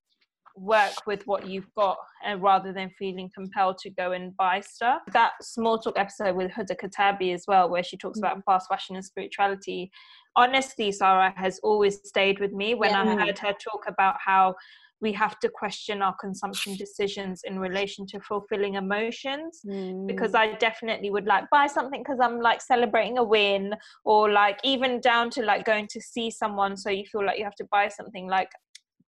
[0.60, 5.00] work with what you've got and rather than feeling compelled to go and buy stuff.
[5.12, 8.96] That small talk episode with Huda Katabi as well, where she talks about fast fashion
[8.96, 9.90] and spirituality.
[10.36, 13.02] Honestly, Sara has always stayed with me when yeah.
[13.02, 14.54] I heard her talk about how
[15.00, 20.06] we have to question our consumption decisions in relation to fulfilling emotions mm.
[20.06, 23.72] because i definitely would like buy something because i'm like celebrating a win
[24.04, 27.44] or like even down to like going to see someone so you feel like you
[27.44, 28.50] have to buy something like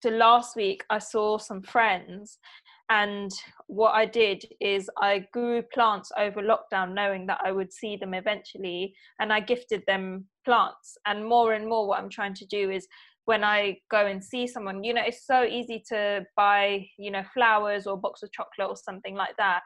[0.01, 2.37] to last week i saw some friends
[2.89, 3.31] and
[3.67, 8.13] what i did is i grew plants over lockdown knowing that i would see them
[8.13, 10.97] eventually and i gifted them plants.
[11.05, 12.87] And more and more what i'm trying to do is
[13.25, 17.23] when i go and see someone you know it's so easy to buy you know
[17.33, 19.61] flowers or a box of chocolate or something like that.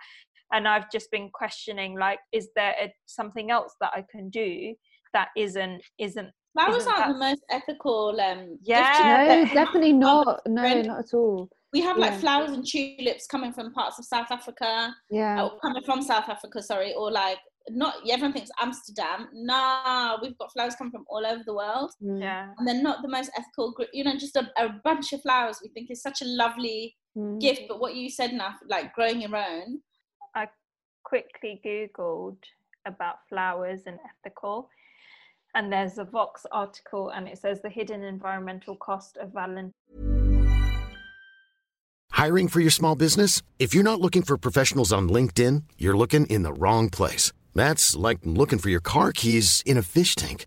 [0.51, 4.75] And i've just been questioning like is there a, something else that i can do
[5.13, 8.20] that isn't isn't Flowers aren't the most ethical.
[8.22, 10.41] Um, yeah, no, definitely not.
[10.47, 11.49] No, not at all.
[11.74, 12.10] We have yeah.
[12.10, 14.95] like flowers and tulips coming from parts of South Africa.
[15.10, 16.62] Yeah, or coming from South Africa.
[16.62, 17.39] Sorry, or like
[17.70, 19.30] not everyone thinks Amsterdam.
[19.34, 21.91] Nah, we've got flowers coming from all over the world.
[22.04, 22.22] Mm.
[22.22, 23.72] Yeah, and they're not the most ethical.
[23.72, 25.60] Group, You know, just a, a bunch of flowers.
[25.64, 27.41] We think is such a lovely mm.
[27.41, 27.64] gift.
[27.68, 29.80] But what you said enough, like growing your own.
[30.36, 30.47] I
[31.04, 32.38] quickly googled
[32.86, 34.70] about flowers and ethical
[35.56, 39.74] and there's a Vox article and it says the hidden environmental cost of Valentine.
[42.12, 43.41] Hiring for your small business?
[43.60, 47.32] If you're not looking for professionals on LinkedIn, you're looking in the wrong place.
[47.56, 50.45] That's like looking for your car keys in a fish tank.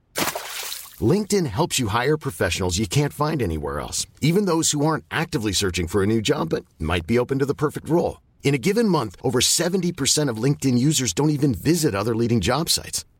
[1.00, 5.52] LinkedIn helps you hire professionals you can't find anywhere else, even those who aren't actively
[5.52, 8.22] searching for a new job but might be open to the perfect role.
[8.42, 12.70] In a given month, over 70% of LinkedIn users don't even visit other leading job
[12.70, 13.04] sites.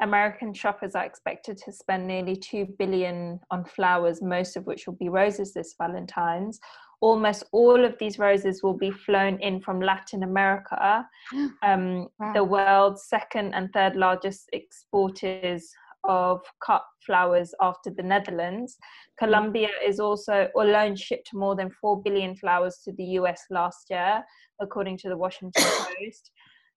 [0.00, 4.94] American shoppers are expected to spend nearly 2 billion on flowers, most of which will
[4.94, 6.58] be roses this Valentine's.
[7.00, 11.06] Almost all of these roses will be flown in from Latin America,
[11.62, 12.32] um, Wow.
[12.34, 15.70] the world's second and third largest exporters
[16.04, 18.78] of cut flowers after the Netherlands.
[19.18, 24.22] Colombia is also alone shipped more than 4 billion flowers to the US last year,
[24.60, 25.62] according to the Washington
[26.00, 26.30] Post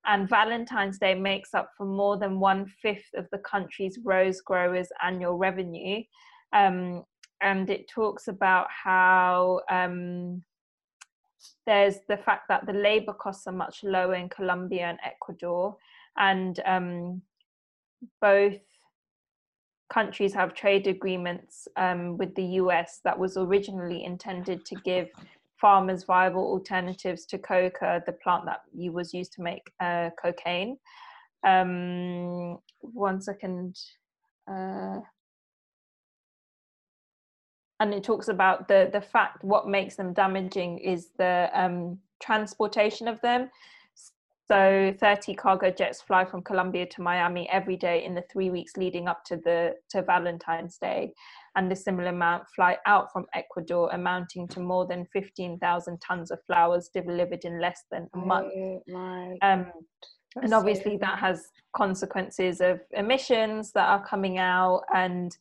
[0.05, 4.89] and Valentine's Day makes up for more than one fifth of the country's rose growers'
[5.01, 6.03] annual revenue.
[6.51, 7.03] Um,
[7.41, 10.43] and it talks about how um,
[11.65, 15.75] there's the fact that the labor costs are much lower in Colombia and Ecuador,
[16.17, 17.21] and um,
[18.21, 18.59] both
[19.89, 25.09] countries have trade agreements um, with the US that was originally intended to give
[25.63, 30.77] farmers viable alternatives to coca, the plant that you was used to make uh, cocaine.
[31.47, 33.79] Um, one second.
[34.45, 34.99] Uh,
[37.79, 43.07] and it talks about the the fact what makes them damaging is the um, transportation
[43.07, 43.49] of them.
[44.49, 48.75] So 30 cargo jets fly from Colombia to Miami every day in the three weeks
[48.75, 51.13] leading up to the to Valentine's Day,
[51.55, 56.39] and a similar amount fly out from Ecuador, amounting to more than 15,000 tons of
[56.47, 58.51] flowers delivered in less than a month.
[58.55, 58.81] Oh
[59.41, 59.71] Um,
[60.35, 61.45] and so obviously that has
[61.75, 65.35] consequences of emissions that are coming out and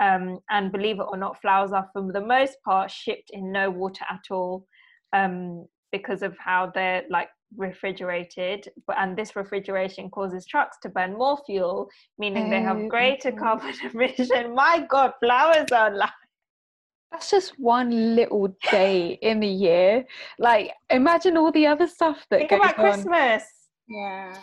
[0.00, 3.70] Um, and believe it or not, flowers are for the most part shipped in no
[3.70, 4.66] water at all
[5.12, 8.68] um, because of how they're like refrigerated.
[8.86, 11.88] But and this refrigeration causes trucks to burn more fuel,
[12.18, 14.54] meaning they Oh, have greater carbon emission.
[14.54, 16.10] My God, flowers are like
[17.12, 20.04] That's just one little day in the year.
[20.40, 22.84] Like, imagine all the other stuff that think goes about on.
[22.92, 23.44] Christmas.
[23.88, 24.34] Yeah.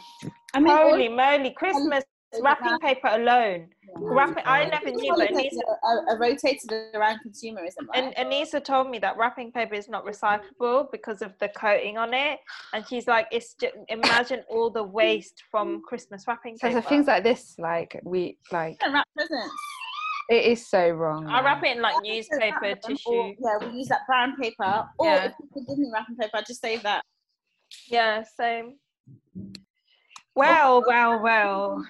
[0.53, 2.05] I mean, all- Holy moly, Christmas
[2.41, 3.67] wrapping paper alone.
[3.95, 8.15] Wrapping, I never knew, but holidays Anissa, are, are rotated around consumerism, right?
[8.15, 12.13] and Anissa told me that wrapping paper is not recyclable because of the coating on
[12.13, 12.39] it.
[12.73, 16.81] And she's like, it's just imagine all the waste from Christmas wrapping So, paper.
[16.81, 19.53] so things like this, like we like, don't wrap presents.
[20.29, 21.27] it is so wrong.
[21.27, 23.35] I wrap it in like Wrap it newspaper, that- or- tissue.
[23.39, 24.85] yeah, we use that brown paper.
[24.99, 25.25] Or Yeah.
[25.25, 27.03] if you could give me wrapping paper, I'd just save that.
[27.89, 28.75] Yeah, same.
[30.33, 31.85] Well, well, well.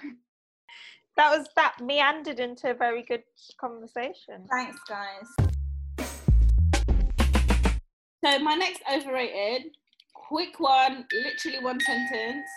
[1.21, 3.21] That was that meandered into a very good
[3.59, 4.43] conversation.
[4.49, 5.27] Thanks, guys.
[8.25, 9.71] So my next overrated,
[10.15, 12.47] quick one, literally one sentence.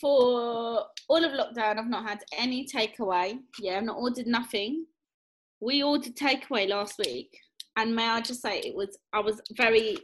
[0.00, 3.40] For all of lockdown, I've not had any takeaway.
[3.58, 4.86] Yeah, I've not ordered nothing.
[5.58, 7.36] We ordered takeaway last week,
[7.76, 9.96] and may I just say it was I was very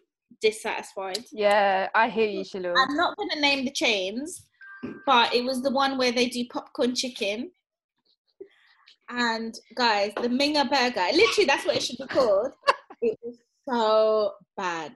[0.42, 1.26] dissatisfied.
[1.30, 2.74] Yeah, I hear you, Shalou.
[2.76, 4.48] I'm not going to name the chains,
[5.06, 7.52] but it was the one where they do popcorn chicken.
[9.08, 12.52] And guys, the Minga burger, literally, that's what it should be called.
[13.00, 13.36] It was
[13.68, 14.92] so bad.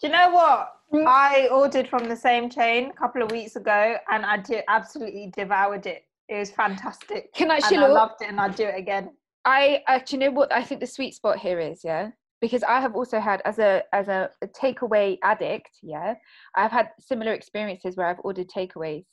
[0.00, 0.70] Do you know what?
[1.04, 5.32] I ordered from the same chain a couple of weeks ago and I did absolutely
[5.36, 6.04] devoured it.
[6.28, 7.34] It was fantastic.
[7.34, 9.10] Can I, and I loved it and I'd do it again.
[9.44, 12.10] I actually know what I think the sweet spot here is, yeah.
[12.40, 16.14] Because I have also had as a as a, a takeaway addict, yeah,
[16.54, 19.06] I've had similar experiences where I've ordered takeaways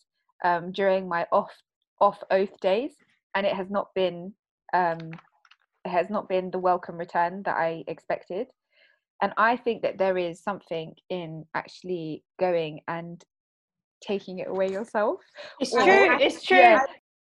[0.43, 1.51] um, during my off
[2.01, 2.91] off oath days,
[3.35, 4.33] and it has not been
[4.73, 5.11] um,
[5.85, 8.47] it has not been the welcome return that I expected.
[9.21, 13.23] And I think that there is something in actually going and
[14.01, 15.19] taking it away yourself.
[15.59, 16.17] It's Or- true.
[16.19, 16.57] It's true.
[16.57, 16.79] Yeah.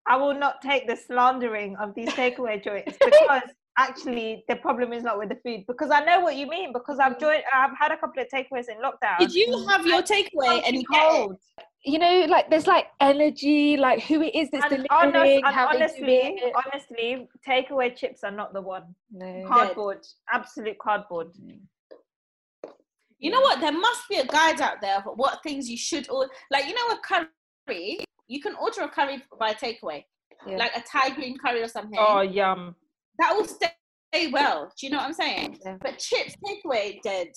[0.06, 3.42] I will not take the slandering of these takeaway joints because
[3.78, 6.98] actually the problem is not with the food because I know what you mean because
[6.98, 9.18] I've joined I've had a couple of takeaways in lockdown.
[9.18, 11.30] Did you have your takeaway and you get it?
[11.84, 15.54] You know, like there's like energy, like who it is that's And, delivering, honest, and
[15.54, 16.52] how they do honestly, it.
[16.56, 18.94] honestly, takeaway chips are not the one.
[19.12, 19.44] No.
[19.46, 21.28] Cardboard, absolute cardboard.
[23.18, 23.60] You know what?
[23.60, 26.30] There must be a guide out there for what things you should order.
[26.50, 27.98] Like you know, a curry.
[28.28, 30.04] You can order a curry by takeaway,
[30.46, 30.56] Yeah.
[30.56, 31.98] like a Thai green curry or something.
[32.00, 32.74] Oh yum!
[33.20, 33.70] that will stay
[34.32, 34.72] well.
[34.78, 35.58] Do you know what I'm saying?
[35.64, 35.76] Yeah.
[35.80, 37.28] But chips takeaway dead.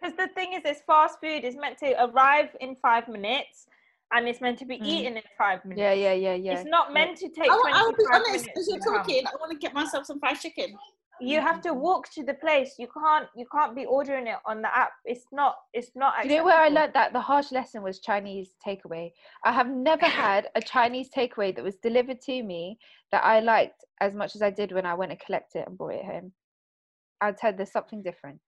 [0.00, 1.44] Because the thing is, it's fast food.
[1.44, 3.66] It's meant to arrive in five minutes,
[4.12, 4.84] and it's meant to be Mm.
[4.86, 5.80] eaten in five minutes.
[5.80, 6.52] Yeah, yeah, yeah, yeah.
[6.60, 7.50] It's not meant to take.
[7.50, 8.48] I, will- I will be honest.
[8.56, 8.94] As you're to come.
[8.96, 10.76] talking, I want to get myself some fried chicken.
[11.20, 12.74] you have to walk to the place.
[12.78, 13.28] You can't.
[13.36, 14.90] You can't be ordering it on the app.
[15.04, 15.56] It's not.
[15.72, 16.14] It's not.
[16.22, 17.12] Do you know where I learned that?
[17.12, 19.12] The harsh lesson was Chinese takeaway.
[19.44, 22.78] I have never had a Chinese takeaway that was delivered to me
[23.12, 25.78] that I liked as much as I did when I went and collected it and
[25.78, 26.32] brought it home.
[27.20, 28.40] I'd said there's something different.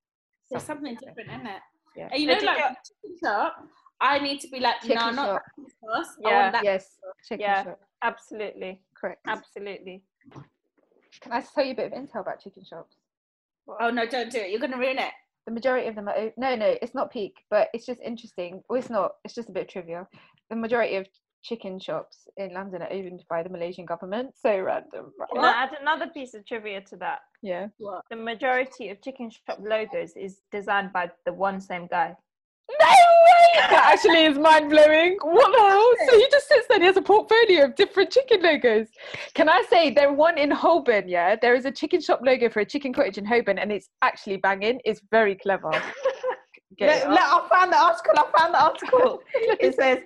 [0.51, 1.63] There's something different, isn't it?
[1.97, 2.09] Yeah.
[2.11, 3.57] And you know, like chicken shop,
[4.01, 5.43] I need to be like, no, Chicken not shop.
[5.57, 5.71] that
[6.05, 6.17] sauce.
[6.25, 6.41] I Yeah.
[6.43, 6.65] want that.
[6.65, 7.65] yes, chicken Yeah.
[7.65, 7.81] shop.
[8.03, 8.83] Absolutely.
[8.95, 9.21] Correct.
[9.27, 10.03] Absolutely.
[11.21, 12.97] Can I tell you a bit of intel about chicken shops?
[13.81, 14.51] Oh no, don't do it.
[14.51, 15.13] You're gonna ruin it.
[15.47, 16.77] The majority of them are no, no.
[16.83, 18.63] It's not peak, but it's just interesting.
[18.69, 19.13] Well, it's not.
[19.25, 20.07] It's just a bit of trivia.
[20.51, 21.07] The majority of
[21.43, 24.35] chicken shops in London are owned by the Malaysian government.
[24.37, 25.13] So random.
[25.19, 25.29] right?
[25.31, 27.21] Can I add another piece of trivia to that?
[27.43, 27.69] Yeah.
[28.11, 32.17] The majority of chicken shop logos is designed by the one same guy.
[32.71, 32.95] No way!
[33.55, 35.17] That actually is mind blowing.
[35.23, 35.93] What the hell?
[36.09, 38.89] So he just sits there and he has a portfolio of different chicken logos.
[39.35, 41.37] Can I say there one in Holborn, yeah?
[41.37, 44.37] There is a chicken shop logo for a chicken cottage in Holborn and it's actually
[44.39, 44.81] banging.
[44.85, 45.71] It's very clever.
[46.77, 48.13] Get Look, I found the article.
[48.17, 49.23] I found the article.
[49.35, 49.99] it says,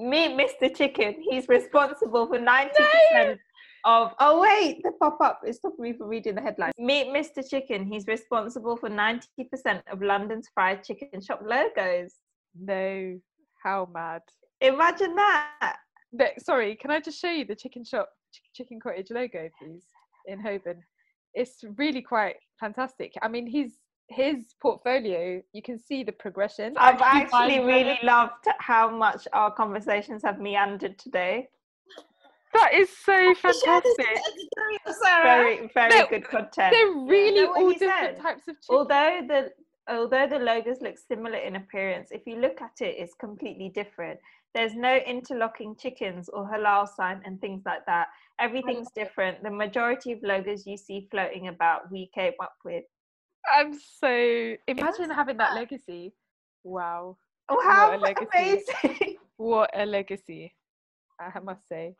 [0.00, 0.74] "Meet Mr.
[0.76, 1.16] Chicken.
[1.20, 3.40] He's responsible for ninety percent
[3.84, 6.72] of." Oh wait, the pop up is stopping me from reading the headline.
[6.78, 7.48] Meet Mr.
[7.48, 7.86] Chicken.
[7.86, 12.14] He's responsible for ninety percent of London's fried chicken shop logos.
[12.60, 13.18] No.
[13.62, 14.22] How mad.
[14.60, 15.76] Imagine that.
[16.38, 19.84] Sorry, can I just show you the chicken shop, ch- chicken cottage logo, please,
[20.26, 20.82] in Holborn?
[21.34, 23.12] It's really quite fantastic.
[23.22, 23.72] I mean, his
[24.08, 26.74] his portfolio, you can see the progression.
[26.78, 31.48] I've Actually really loved how much our conversations have meandered today.
[32.54, 34.06] That is so fantastic.
[35.24, 36.72] Very, very No, good content.
[36.72, 38.20] They're really all different said?
[38.20, 38.76] types of chicken.
[38.76, 39.50] although the
[39.88, 44.18] although the logos look similar in appearance if you look at it it's completely different
[44.54, 48.08] there's no interlocking chickens or halal sign and things like that
[48.40, 52.84] everything's different the majority of logos you see floating about we came up with
[53.52, 56.12] I'm so imagine having that legacy.
[56.64, 57.16] Wow.
[57.48, 58.28] oh What how a legacy.
[58.34, 60.54] amazing What a legacy.
[61.20, 61.94] I must say.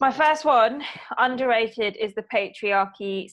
[0.00, 0.82] my first one
[1.16, 3.28] underrated is the patriarchy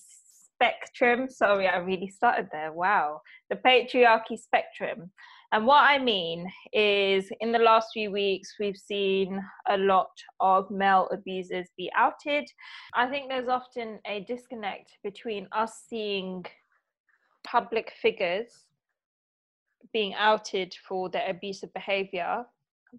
[0.55, 1.29] spectrum.
[1.29, 2.71] Sorry i really started there.
[2.71, 3.21] Wow.
[3.49, 5.11] The patriarchy spectrum.
[5.51, 9.39] And what i mean is in the last few weeks we've seen
[9.69, 12.45] a lot of male abusers be outed.
[12.93, 16.45] I think there's often a disconnect between us seeing
[17.45, 18.65] public figures
[19.93, 22.43] being outed for their abusive behavior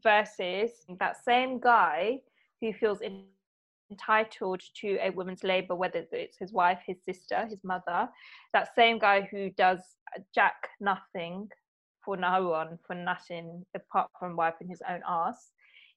[0.03, 2.19] versus that same guy
[2.61, 3.25] who feels in
[3.91, 8.09] entitled to a woman's labor, whether it's his wife, his sister, his mother,
[8.53, 9.81] that same guy who does
[10.35, 11.49] jack nothing
[12.05, 15.51] for no one, for nothing apart from wiping his own ass,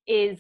[0.07, 0.39] is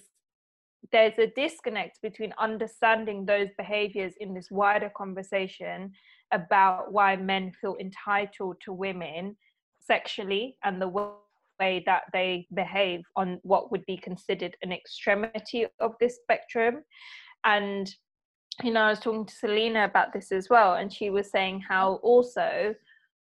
[0.91, 5.91] there's a disconnect between understanding those behaviors in this wider conversation
[6.31, 9.35] about why men feel entitled to women
[9.79, 15.93] sexually and the way that they behave on what would be considered an extremity of
[15.99, 16.81] this spectrum
[17.45, 17.93] and
[18.63, 21.61] you know i was talking to selina about this as well and she was saying
[21.67, 22.73] how also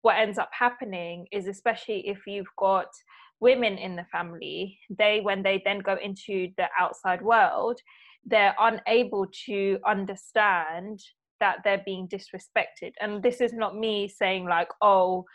[0.02, 2.88] what ends up happening is especially if you've got
[3.40, 7.80] women in the family they when they then go into the outside world
[8.28, 11.00] they're unable to understand
[11.40, 12.92] that they're being disrespected.
[13.02, 15.26] And this is not me saying like oh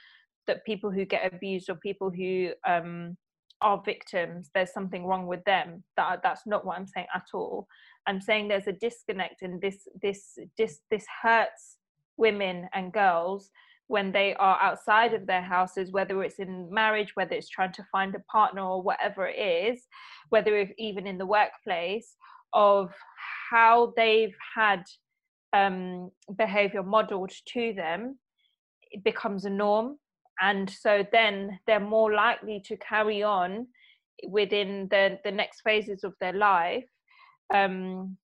[0.47, 3.17] that people who get abused or people who um
[3.61, 5.85] are victims there's something wrong with them.
[5.97, 7.67] That that's not what i'm saying at all
[8.07, 11.79] i'm saying there's a disconnect and this this this this hurts
[12.17, 13.51] women and girls
[13.89, 17.85] when they are outside of their houses whether it's in marriage whether it's trying to
[17.91, 19.83] find a partner or whatever it is
[20.29, 22.17] whether if even in the workplace
[22.53, 22.93] of
[23.51, 24.85] how they've had
[25.55, 28.19] um, behavior modeled to them
[28.93, 29.99] it becomes a norm.
[30.41, 33.67] And so then they're more likely to carry on
[34.29, 36.85] within the the next phases of their life
[37.53, 38.17] um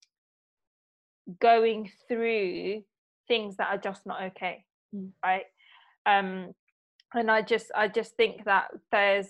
[1.41, 2.83] going through
[3.26, 4.64] things that are just not okay
[4.95, 5.11] Mm.
[5.22, 5.45] right
[6.07, 6.55] um
[7.12, 9.29] and i just i just think that there's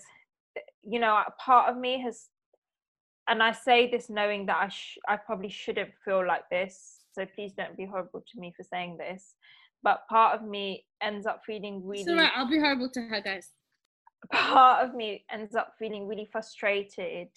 [0.83, 2.29] you know a part of me has
[3.27, 7.25] and i say this knowing that i sh- i probably shouldn't feel like this so
[7.35, 9.35] please don't be horrible to me for saying this
[9.83, 13.51] but part of me ends up feeling really It's I'll be horrible to her, guys.
[14.31, 17.27] part of me ends up feeling really frustrated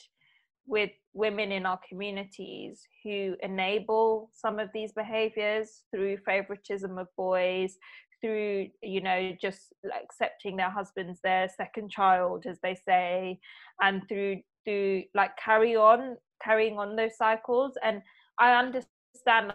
[0.66, 7.76] with women in our communities who enable some of these behaviors through favoritism of boys
[8.20, 13.38] through you know just accepting their husbands their second child as they say
[13.80, 17.72] and through through like carry on carrying on those cycles.
[17.82, 18.02] And
[18.38, 19.54] i understand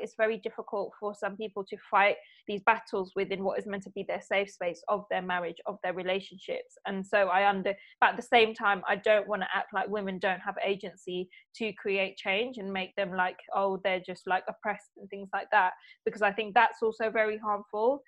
[0.00, 2.16] it's very difficult for some people to fight
[2.48, 5.78] these battles within what is meant to be their safe space of their marriage of
[5.82, 9.48] their relationships and so i under but at the same time i don't want to
[9.54, 14.02] act like women don't have agency to create change and make them like oh they're
[14.04, 15.72] just like oppressed and things like that
[16.04, 18.02] because i think that's also very harmful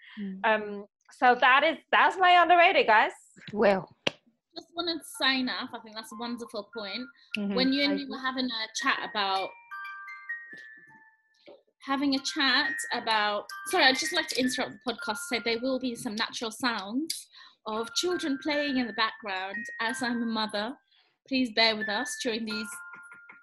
[0.45, 3.13] um so that is that's my underrated guys
[3.53, 3.89] Well,
[4.57, 5.69] Just wanted to sign off.
[5.75, 7.05] I think that's a wonderful point.
[7.39, 7.55] mhm.
[7.55, 9.51] when you and I me were having a chat about
[11.87, 15.79] having a chat about sorry i'd just like to interrupt the podcast So there will
[15.79, 17.29] be some natural sounds
[17.67, 20.73] of children playing in the background as i'm a mother
[21.29, 22.69] please bear with us during these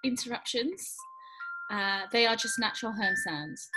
[0.03, 0.95] interruptions
[1.71, 3.69] uh, they are just natural home sounds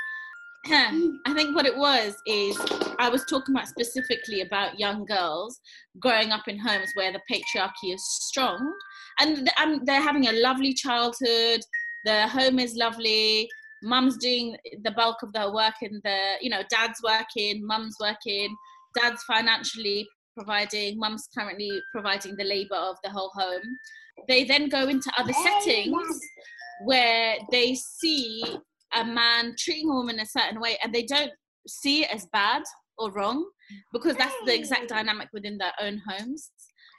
[0.69, 2.59] I think what it was is
[2.99, 5.61] I was talking about specifically about young girls
[6.01, 8.75] growing up in homes where the patriarchy is strong,
[9.21, 11.61] and um, they're having a lovely childhood.
[12.05, 13.49] The home is lovely.
[13.83, 18.55] Mum's doing the bulk of the work in the, you know, dad's working, mum's working,
[18.95, 20.07] dad's financially
[20.37, 23.63] providing, mum's currently providing the labor of the whole home.
[24.29, 26.21] They then go into other settings
[26.85, 28.43] where they see
[28.95, 31.33] a man treating a woman a certain way and they don't
[31.67, 32.63] see it as bad
[32.99, 33.45] or wrong
[33.93, 36.51] because that's the exact dynamic within their own homes.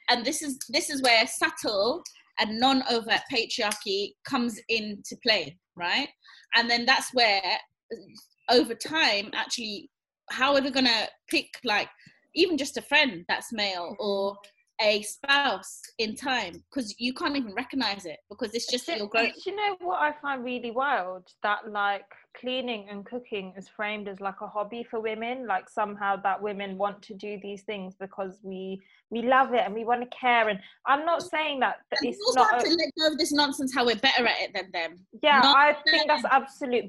[0.09, 2.01] And this is this is where subtle
[2.39, 6.09] and non-overt patriarchy comes into play right
[6.55, 9.89] and then that's where uh, over time actually
[10.29, 11.89] how are they going to pick like
[12.35, 14.35] even just a friend that's male or
[14.81, 19.49] a spouse in time because you can't even recognize it because it's just growing do
[19.49, 21.27] you know what I find really wild?
[21.43, 22.05] That like
[22.39, 25.47] cleaning and cooking is framed as like a hobby for women.
[25.47, 29.73] Like somehow that women want to do these things because we we love it and
[29.73, 30.49] we want to care.
[30.49, 32.51] And I'm not saying that, that And it's also not.
[32.51, 35.05] have a- to let go of this nonsense how we're better at it than them.
[35.23, 36.85] yeah, not I think that's absolute.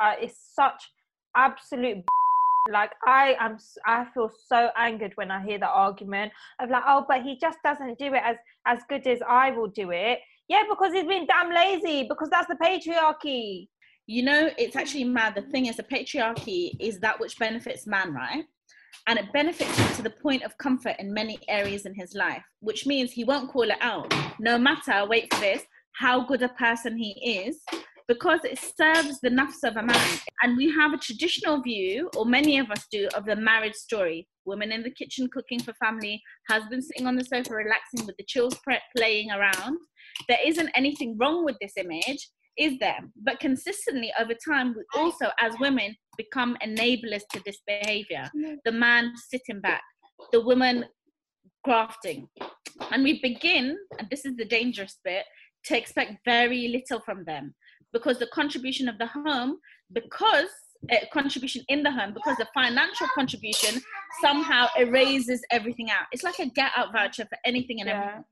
[0.00, 0.82] Uh, it's such
[1.36, 2.04] absolute.
[2.70, 7.06] Like I am, i feel so angered when I hear the argument of like, oh,
[7.08, 10.18] but he just doesn't do it as as good as I will do it.
[10.48, 12.06] Yeah, because he's been damn lazy.
[12.08, 13.68] Because that's the patriarchy.
[14.06, 15.34] You know, it's actually mad.
[15.34, 18.44] The thing is, the patriarchy is that which benefits man, right?
[19.06, 22.42] And it benefits him to the point of comfort in many areas in his life,
[22.60, 25.62] which means he won't call it out, no matter, wait for this,
[25.92, 27.60] how good a person he is,
[28.08, 30.18] because it serves the nafs of a man.
[30.42, 34.26] And we have a traditional view, or many of us do, of the marriage story.
[34.46, 38.24] Women in the kitchen cooking for family, husband sitting on the sofa relaxing with the
[38.26, 38.56] chills
[38.96, 39.76] playing around.
[40.26, 42.98] There isn't anything wrong with this image, is there?
[43.22, 48.30] But consistently over time, we also, as women, become enablers to this behavior.
[48.34, 48.54] Mm-hmm.
[48.64, 49.82] The man sitting back,
[50.32, 50.86] the woman
[51.66, 52.28] crafting.
[52.90, 55.24] And we begin, and this is the dangerous bit,
[55.66, 57.54] to expect very little from them
[57.92, 59.58] because the contribution of the home,
[59.92, 60.48] because
[60.92, 63.80] uh, contribution in the home, because the financial contribution
[64.22, 66.06] somehow erases everything out.
[66.12, 68.24] It's like a get out voucher for anything and everything.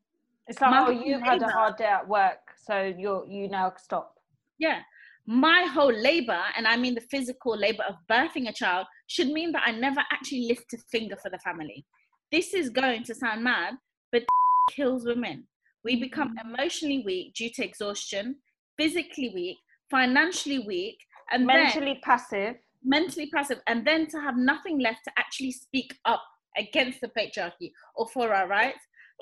[0.46, 3.72] It's like, My oh, you've had a hard day at work, so you're you now
[3.78, 4.14] stop.
[4.58, 4.80] Yeah.
[5.28, 9.50] My whole labor, and I mean the physical labor of birthing a child, should mean
[9.52, 11.84] that I never actually lift a finger for the family.
[12.30, 13.74] This is going to sound mad,
[14.12, 14.22] but
[14.70, 15.48] kills women.
[15.82, 18.36] We become emotionally weak due to exhaustion,
[18.78, 19.58] physically weak,
[19.90, 20.98] financially weak,
[21.30, 22.56] and then Mentally passive.
[22.84, 26.22] mentally passive, and then to have nothing left to actually speak up
[26.56, 28.78] against the patriarchy or for our rights.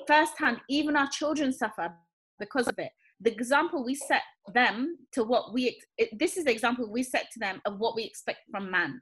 [0.07, 1.93] Firsthand, even our children suffer
[2.39, 2.91] because of it.
[3.21, 7.01] The example we set them to what we, ex- it, this is the example we
[7.01, 9.01] set to them of what we expect from man.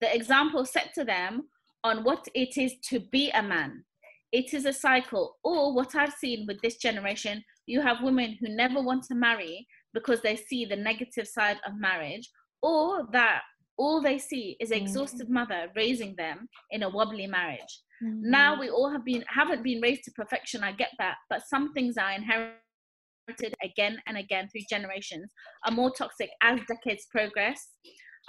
[0.00, 1.48] The example set to them
[1.84, 3.84] on what it is to be a man.
[4.32, 5.36] It is a cycle.
[5.44, 9.66] Or what I've seen with this generation, you have women who never want to marry
[9.94, 12.28] because they see the negative side of marriage,
[12.62, 13.42] or that
[13.78, 17.80] all they see is an exhausted mother raising them in a wobbly marriage.
[18.00, 20.64] Now we all have been haven't been raised to perfection.
[20.64, 25.30] I get that, but some things are inherited again and again through generations
[25.64, 27.60] are more toxic as decades progress.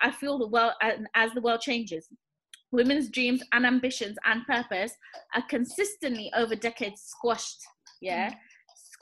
[0.01, 0.74] I feel the world
[1.16, 2.07] as the world changes.
[2.72, 4.93] Women's dreams and ambitions and purpose
[5.36, 7.59] are consistently over decades squashed.
[8.01, 8.36] Yeah, mm.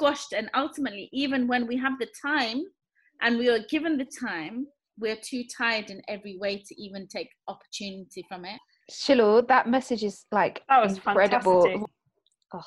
[0.02, 2.64] Squashed, and ultimately, even when we have the time
[3.22, 4.68] and we are given the time,
[5.00, 8.60] we're too tired in every way to even take opportunity from it.
[8.90, 11.64] Shiloh, that message is like that was incredible.
[11.64, 11.90] Fantastic.
[12.54, 12.62] Oh.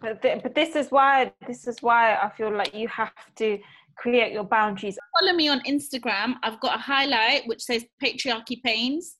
[0.00, 3.58] But, th- but this is why this is why I feel like you have to
[3.96, 4.98] create your boundaries.
[5.18, 6.34] Follow me on Instagram.
[6.42, 9.16] I've got a highlight which says patriarchy pains,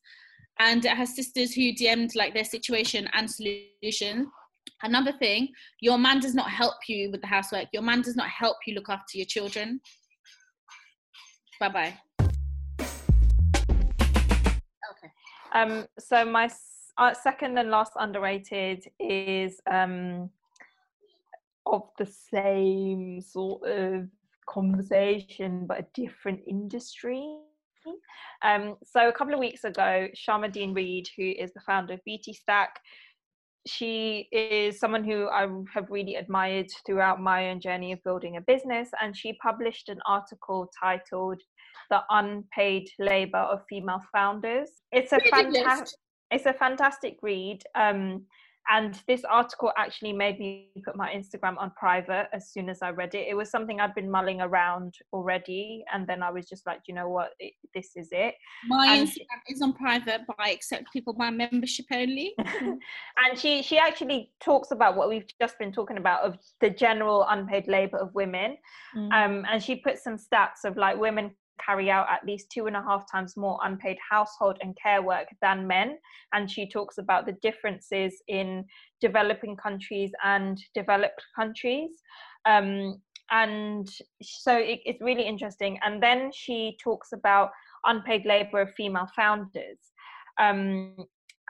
[0.59, 4.31] and it has sisters who DM'd like their situation and solution.
[4.83, 5.49] Another thing,
[5.79, 7.67] your man does not help you with the housework.
[7.71, 9.79] Your man does not help you look after your children.
[11.59, 11.93] Bye bye.
[14.91, 15.11] Okay.
[15.53, 15.85] Um.
[15.99, 16.49] So my
[16.97, 20.29] uh, second and last underrated is um
[21.67, 24.07] of the same sort of
[24.47, 27.37] conversation but a different industry.
[28.43, 32.33] Um, so a couple of weeks ago, Sharmadean Reid, who is the founder of Beauty
[32.33, 32.79] Stack,
[33.67, 38.41] she is someone who I have really admired throughout my own journey of building a
[38.41, 41.41] business, and she published an article titled
[41.89, 45.99] "The Unpaid Labor of Female Founders." It's a fantastic,
[46.31, 47.61] it's a fantastic read.
[47.75, 48.25] Um,
[48.69, 52.89] and this article actually made me put my instagram on private as soon as i
[52.89, 53.27] read it.
[53.27, 56.93] It was something i'd been mulling around already and then i was just like you
[56.93, 57.31] know what?
[57.39, 58.35] It, this is it.
[58.67, 62.35] My and instagram is on private but i accept people by membership only.
[63.23, 67.25] And she she actually talks about what we've just been talking about of the general
[67.29, 68.57] unpaid labor of women.
[68.95, 69.11] Mm.
[69.13, 71.31] um, and she put some stats of like women
[71.65, 75.27] carry out at least two and a half times more unpaid household and care work
[75.41, 75.97] than men.
[76.33, 78.65] And she talks about the differences in
[78.99, 81.91] developing countries and developed countries.
[82.45, 83.01] Um,
[83.31, 83.89] and
[84.21, 85.79] so it, it's really interesting.
[85.83, 87.51] And then she talks about
[87.85, 89.79] unpaid labor of female founders.
[90.39, 90.95] Um,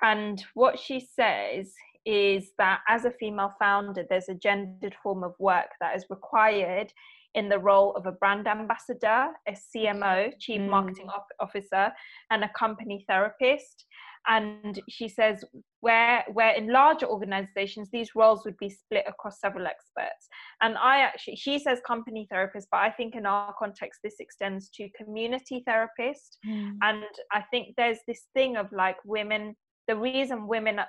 [0.01, 1.71] and what she says
[2.05, 6.91] is that as a female founder, there's a gendered form of work that is required
[7.35, 10.69] in the role of a brand ambassador, a CMO, Chief mm.
[10.69, 11.07] Marketing
[11.39, 11.91] Officer,
[12.29, 13.85] and a company therapist.
[14.27, 15.43] And she says,
[15.79, 20.27] where, where in larger organizations, these roles would be split across several experts.
[20.61, 24.69] And I actually, she says company therapist, but I think in our context, this extends
[24.75, 26.37] to community therapist.
[26.47, 26.77] Mm.
[26.83, 29.55] And I think there's this thing of like women,
[29.87, 30.79] the reason women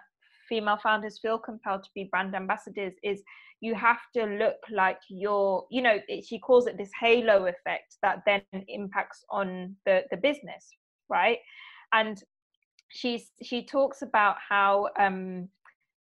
[0.53, 3.23] female founders feel compelled to be brand ambassadors is
[3.61, 5.97] you have to look like you're you know
[6.29, 10.65] she calls it this halo effect that then impacts on the the business
[11.13, 11.39] right?
[11.93, 12.23] And
[12.89, 15.49] she's she talks about how um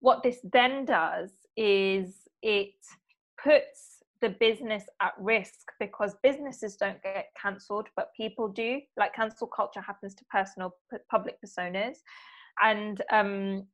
[0.00, 2.74] what this then does is it
[3.42, 8.80] puts the business at risk because businesses don't get cancelled but people do.
[8.96, 10.74] Like cancel culture happens to personal
[11.10, 11.96] public personas.
[12.62, 13.66] And um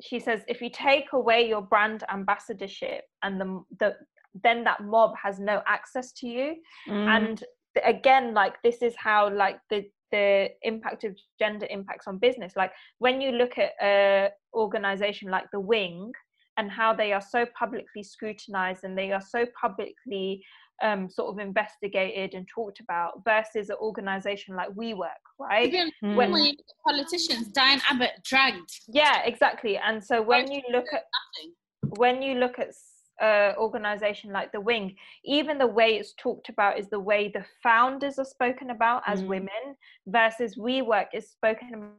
[0.00, 3.96] she says if you take away your brand ambassadorship and the, the
[4.42, 6.56] then that mob has no access to you
[6.88, 7.06] mm.
[7.08, 7.44] and
[7.84, 12.72] again like this is how like the the impact of gender impacts on business like
[12.98, 16.10] when you look at a organization like the wing
[16.56, 20.42] and how they are so publicly scrutinized and they are so publicly
[20.82, 25.66] um, sort of investigated and talked about versus an organization like WeWork, right?
[25.66, 26.16] Even mm.
[26.16, 26.54] when
[26.84, 28.70] politicians, Diane Abbott dragged.
[28.88, 29.78] Yeah, exactly.
[29.78, 31.54] And so when you look at nothing.
[31.96, 32.72] when you look at
[33.20, 37.44] uh, organization like the wing even the way it's talked about is the way the
[37.64, 39.26] founders are spoken about as mm.
[39.26, 39.76] women
[40.06, 41.90] versus WeWork is spoken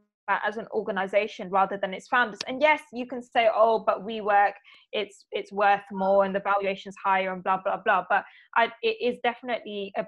[0.46, 2.40] as an organization rather than its founders.
[2.48, 4.54] And yes you can say oh but WeWork
[4.92, 8.06] it's it's worth more and the valuation's higher and blah blah blah.
[8.10, 8.24] But
[8.56, 10.06] I, it is definitely a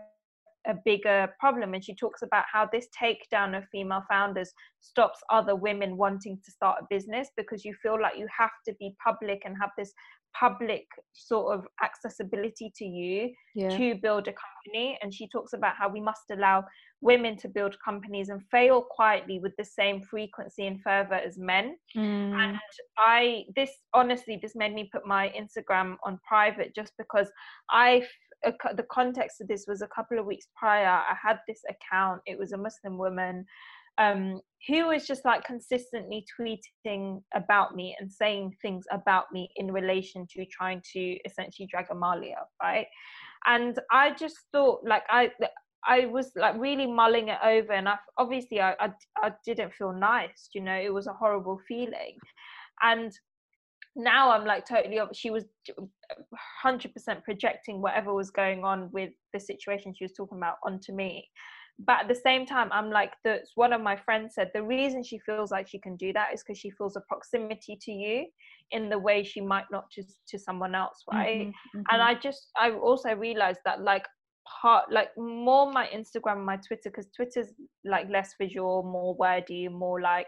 [0.67, 1.73] a bigger problem.
[1.73, 6.51] And she talks about how this takedown of female founders stops other women wanting to
[6.51, 9.93] start a business because you feel like you have to be public and have this
[10.39, 13.69] public sort of accessibility to you yeah.
[13.69, 14.97] to build a company.
[15.01, 16.63] And she talks about how we must allow
[17.01, 21.75] women to build companies and fail quietly with the same frequency and fervor as men
[21.95, 22.33] mm.
[22.33, 22.59] and
[22.97, 27.29] i this honestly this made me put my instagram on private just because
[27.69, 28.03] i
[28.75, 32.37] the context of this was a couple of weeks prior i had this account it
[32.37, 33.45] was a muslim woman
[33.97, 39.71] um, who was just like consistently tweeting about me and saying things about me in
[39.71, 42.87] relation to trying to essentially drag Amaliah, right?
[43.45, 45.31] And I just thought, like, I
[45.85, 49.93] I was like really mulling it over, and I obviously I, I I didn't feel
[49.93, 52.17] nice, you know, it was a horrible feeling,
[52.81, 53.11] and
[53.95, 54.99] now I'm like totally.
[55.13, 55.45] She was
[56.65, 61.27] 100% projecting whatever was going on with the situation she was talking about onto me.
[61.79, 65.03] But at the same time, I'm like, that's one of my friends said the reason
[65.03, 68.27] she feels like she can do that is because she feels a proximity to you
[68.71, 71.41] in the way she might not to, to someone else, right?
[71.47, 71.81] Mm-hmm, mm-hmm.
[71.89, 74.05] And I just, I also realized that like
[74.61, 77.53] part like more my instagram my twitter because twitter's
[77.85, 80.27] like less visual more wordy more like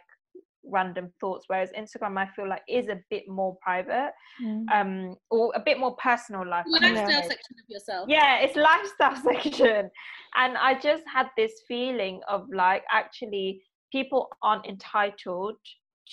[0.65, 4.11] random thoughts whereas instagram i feel like is a bit more private
[4.41, 4.63] mm.
[4.74, 8.05] um or a bit more personal life lifestyle section of yourself.
[8.07, 9.89] Yeah it's lifestyle section.
[10.36, 13.61] And i just had this feeling of like actually
[13.91, 15.57] people aren't entitled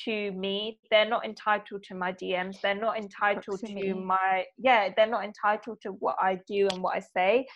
[0.04, 3.88] to me they're not entitled to my dms they're not entitled Proximity.
[3.88, 7.46] to my yeah they're not entitled to what i do and what i say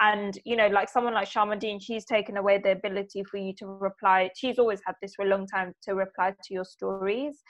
[0.00, 3.66] and you know like someone like Sharmadean she's taken away the ability for you to
[3.66, 7.42] reply she's always had this for a long time to reply to your stories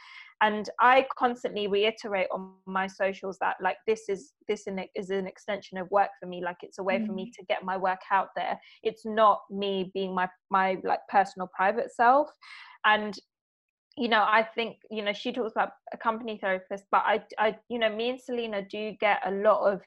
[0.42, 5.78] and i constantly reiterate on my socials that like this is this is an extension
[5.78, 7.07] of work for me like it's a way mm.
[7.07, 7.32] for me mm.
[7.32, 11.90] to get my work out there it's not me being my my like personal private
[11.95, 12.28] self
[12.84, 13.18] and
[13.97, 17.57] you know i think you know she talks about a company therapist but i i
[17.68, 19.80] you know me and selina do get a lot of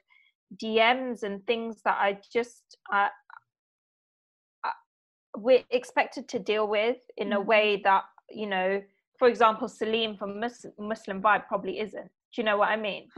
[0.56, 3.08] DMs and things that I just uh,
[4.64, 4.70] uh,
[5.36, 7.48] we're expected to deal with in a mm-hmm.
[7.48, 8.82] way that you know,
[9.18, 12.04] for example, Salim from Muslim Vibe probably isn't.
[12.04, 13.08] Do you know what I mean?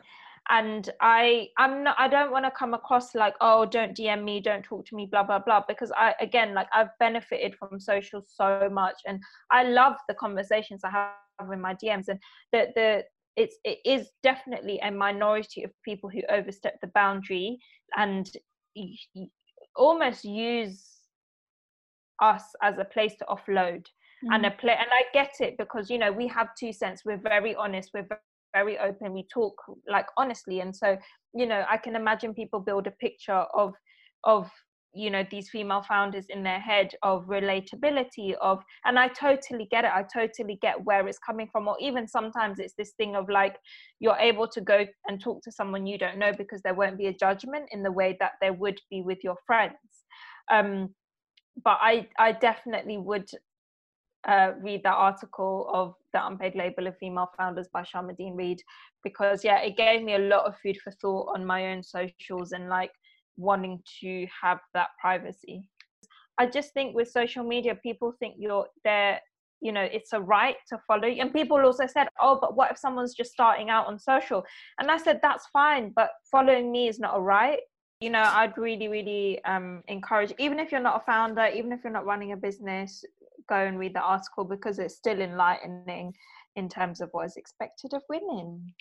[0.50, 1.96] And I, I'm not.
[1.98, 5.06] I don't want to come across like, oh, don't DM me, don't talk to me,
[5.06, 5.62] blah blah blah.
[5.68, 9.22] Because I, again, like I've benefited from social so much, and
[9.52, 12.18] I love the conversations I have in my DMs, and
[12.52, 13.04] the the
[13.36, 17.58] it's it is definitely a minority of people who overstep the boundary
[17.96, 18.30] and
[19.76, 20.84] almost use
[22.20, 23.84] us as a place to offload
[24.24, 24.32] mm.
[24.32, 27.16] and a play and i get it because you know we have two cents we're
[27.16, 28.06] very honest we're
[28.52, 29.54] very open we talk
[29.88, 30.96] like honestly and so
[31.34, 33.74] you know i can imagine people build a picture of
[34.24, 34.50] of
[34.92, 39.84] you know these female founders in their head of relatability of and i totally get
[39.84, 43.28] it i totally get where it's coming from or even sometimes it's this thing of
[43.28, 43.56] like
[44.00, 47.06] you're able to go and talk to someone you don't know because there won't be
[47.06, 49.76] a judgment in the way that there would be with your friends.
[50.50, 50.90] Um
[51.64, 53.28] but i i definitely would
[54.28, 58.60] uh, read that article of the unpaid label of female founders by Sharmadean Reid
[59.02, 62.52] because yeah it gave me a lot of food for thought on my own socials
[62.52, 62.90] and like
[63.36, 65.68] wanting to have that privacy.
[66.38, 69.20] I just think with social media people think you're there
[69.62, 72.78] you know it's a right to follow and people also said oh but what if
[72.78, 74.44] someone's just starting out on social?
[74.78, 77.60] And i said that's fine but following me is not a right.
[78.00, 81.80] You know i'd really really um, encourage even if you're not a founder even if
[81.84, 83.04] you're not running a business
[83.50, 86.14] go and read the article because it's still enlightening
[86.56, 88.72] in terms of what is expected of women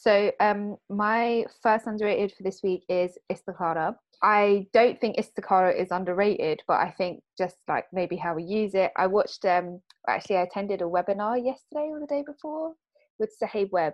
[0.00, 3.94] so um, my first underrated for this week is Istikhara.
[4.22, 8.74] I don't think Istikhara is underrated, but I think just like maybe how we use
[8.74, 8.92] it.
[8.96, 12.72] I watched um actually I attended a webinar yesterday or the day before
[13.18, 13.92] with Suhaib Webb.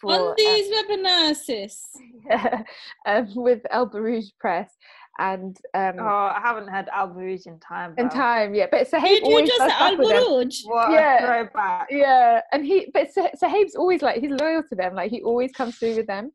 [0.00, 1.80] For, On these uh, webinars, sis.
[2.28, 2.62] Yeah,
[3.06, 4.72] um, with Al Buruj Press,
[5.18, 7.94] and um, oh, I haven't had Al Buruj in time.
[7.96, 8.66] In time, yeah.
[8.70, 10.60] But Suhaib you, always just Al Buruj.
[10.64, 11.88] What yeah, throwback.
[11.90, 14.94] Yeah, and he, but Suhaib's always like he's loyal to them.
[14.94, 16.32] Like he always comes through with them.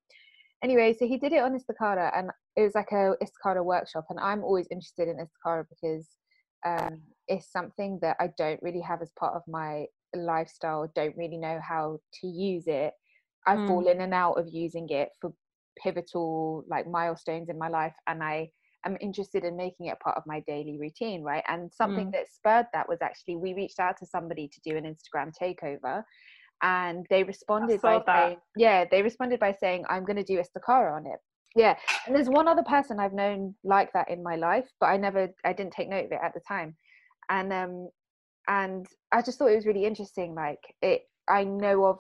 [0.63, 4.05] Anyway, so he did it on Istikhara, and it was like a Istikhara workshop.
[4.09, 6.07] And I'm always interested in Istikhara because
[6.65, 10.91] um, it's something that I don't really have as part of my lifestyle.
[10.95, 12.93] Don't really know how to use it.
[13.45, 13.67] I mm.
[13.67, 15.33] fall in and out of using it for
[15.81, 18.49] pivotal like milestones in my life, and I
[18.85, 21.43] am interested in making it part of my daily routine, right?
[21.47, 22.11] And something mm.
[22.13, 26.03] that spurred that was actually we reached out to somebody to do an Instagram takeover
[26.61, 28.27] and they responded by that.
[28.27, 31.19] saying, yeah, they responded by saying, I'm going to do Istikhara on it.
[31.55, 31.75] Yeah.
[32.05, 35.29] And there's one other person I've known like that in my life, but I never,
[35.43, 36.75] I didn't take note of it at the time.
[37.29, 37.89] And, um,
[38.47, 40.35] and I just thought it was really interesting.
[40.35, 41.99] Like it, I know of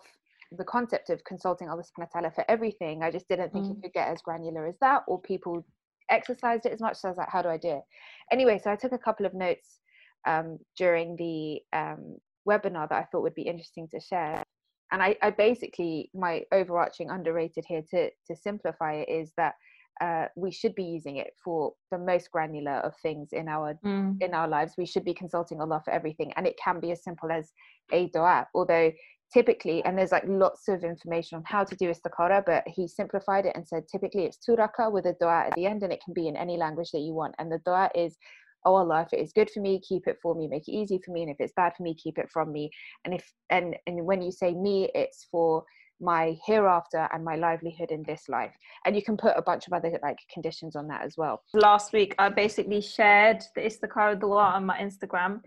[0.51, 3.03] the concept of consulting Allah subhanahu wa ta'ala for everything.
[3.03, 3.71] I just didn't think mm.
[3.71, 5.65] it could get as granular as that, or people
[6.11, 6.97] exercised it as much.
[6.97, 7.83] So I was like, how do I do it?
[8.31, 9.79] Anyway, so I took a couple of notes
[10.27, 12.17] um, during the um,
[12.47, 14.43] webinar that I thought would be interesting to share.
[14.91, 19.53] And I, I, basically, my overarching underrated here to, to simplify it is that
[20.01, 24.21] uh, we should be using it for the most granular of things in our mm.
[24.21, 24.73] in our lives.
[24.77, 27.51] We should be consulting Allah for everything, and it can be as simple as
[27.91, 28.47] a dua.
[28.55, 28.91] Although
[29.33, 33.45] typically and there's like lots of information on how to do istikhara but he simplified
[33.45, 36.01] it and said typically it's two raka with a dua at the end and it
[36.03, 37.35] can be in any language that you want.
[37.39, 38.17] And the dua is
[38.65, 40.47] oh allah if it is good for me keep it for me.
[40.47, 41.23] Make it easy for me.
[41.23, 42.69] And if it's bad for me keep it from me.
[43.05, 45.63] And if and and when you say me it's for
[45.99, 48.55] my hereafter and my livelihood in this life.
[48.85, 51.43] And you can put a bunch of other like conditions on that as well.
[51.53, 55.41] Last week i basically shared the istikhara dua on my instagram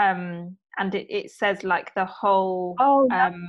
[0.00, 3.46] um and it, it says like the whole oh um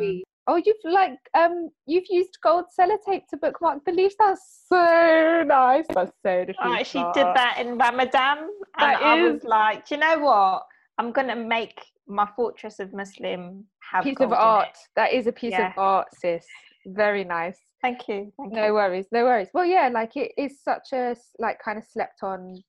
[0.48, 4.16] oh you've like um you've used gold sellotape to bookmark the leaves.
[4.20, 5.86] That's so nice.
[5.94, 8.48] That's so i actually did that in ramadan and
[8.80, 10.64] That i is- was like you know what?
[10.98, 14.76] I'm gonna make my fortress of muslim have piece of art.
[14.96, 15.68] that is a piece Yeah.
[15.72, 16.46] of art sis.
[16.86, 17.60] Very nice.
[17.82, 18.32] Thank you.
[18.38, 18.74] Thank no you.
[18.74, 19.06] worries.
[19.12, 19.50] No worries.
[19.54, 22.62] Well yeah like it is such a like kind of slept on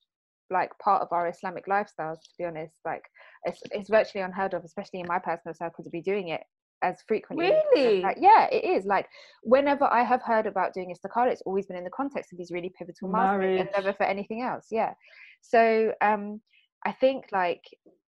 [0.52, 3.02] like part of our islamic lifestyles to be honest like
[3.44, 6.42] it's, it's virtually unheard of especially in my personal circle to be doing it
[6.82, 7.50] as frequently.
[7.74, 8.02] Really?
[8.02, 8.84] like, yeah it is.
[8.84, 9.06] Like
[9.42, 12.50] whenever i have heard about doing istikhara it's always been in the context of these
[12.50, 14.92] really pivotal milestones and never for anything else yeah.
[15.40, 16.40] So um
[16.84, 17.62] i think like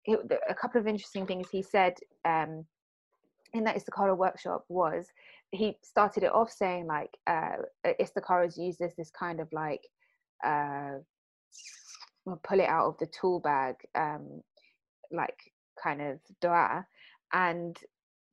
[0.04, 1.94] it, a couple of interesting things he said
[2.24, 2.64] um
[3.54, 5.06] in that istikhara workshop was
[5.52, 7.56] he started it off saying like uh
[8.00, 9.80] istikhara is used as this kind of like
[10.44, 10.94] uh
[12.26, 14.42] well, pull it out of the tool bag um
[15.10, 15.38] like
[15.82, 16.84] kind of dua
[17.32, 17.78] and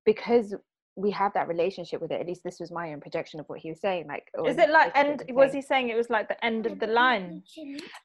[0.06, 0.54] because
[0.96, 3.60] we have that relationship with it at least this was my own projection of what
[3.60, 6.28] he was saying like or is it like end was he saying it was like
[6.28, 7.42] the end of the line?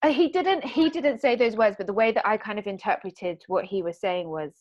[0.03, 2.67] Uh, he didn't he didn't say those words but the way that i kind of
[2.67, 4.53] interpreted what he was saying was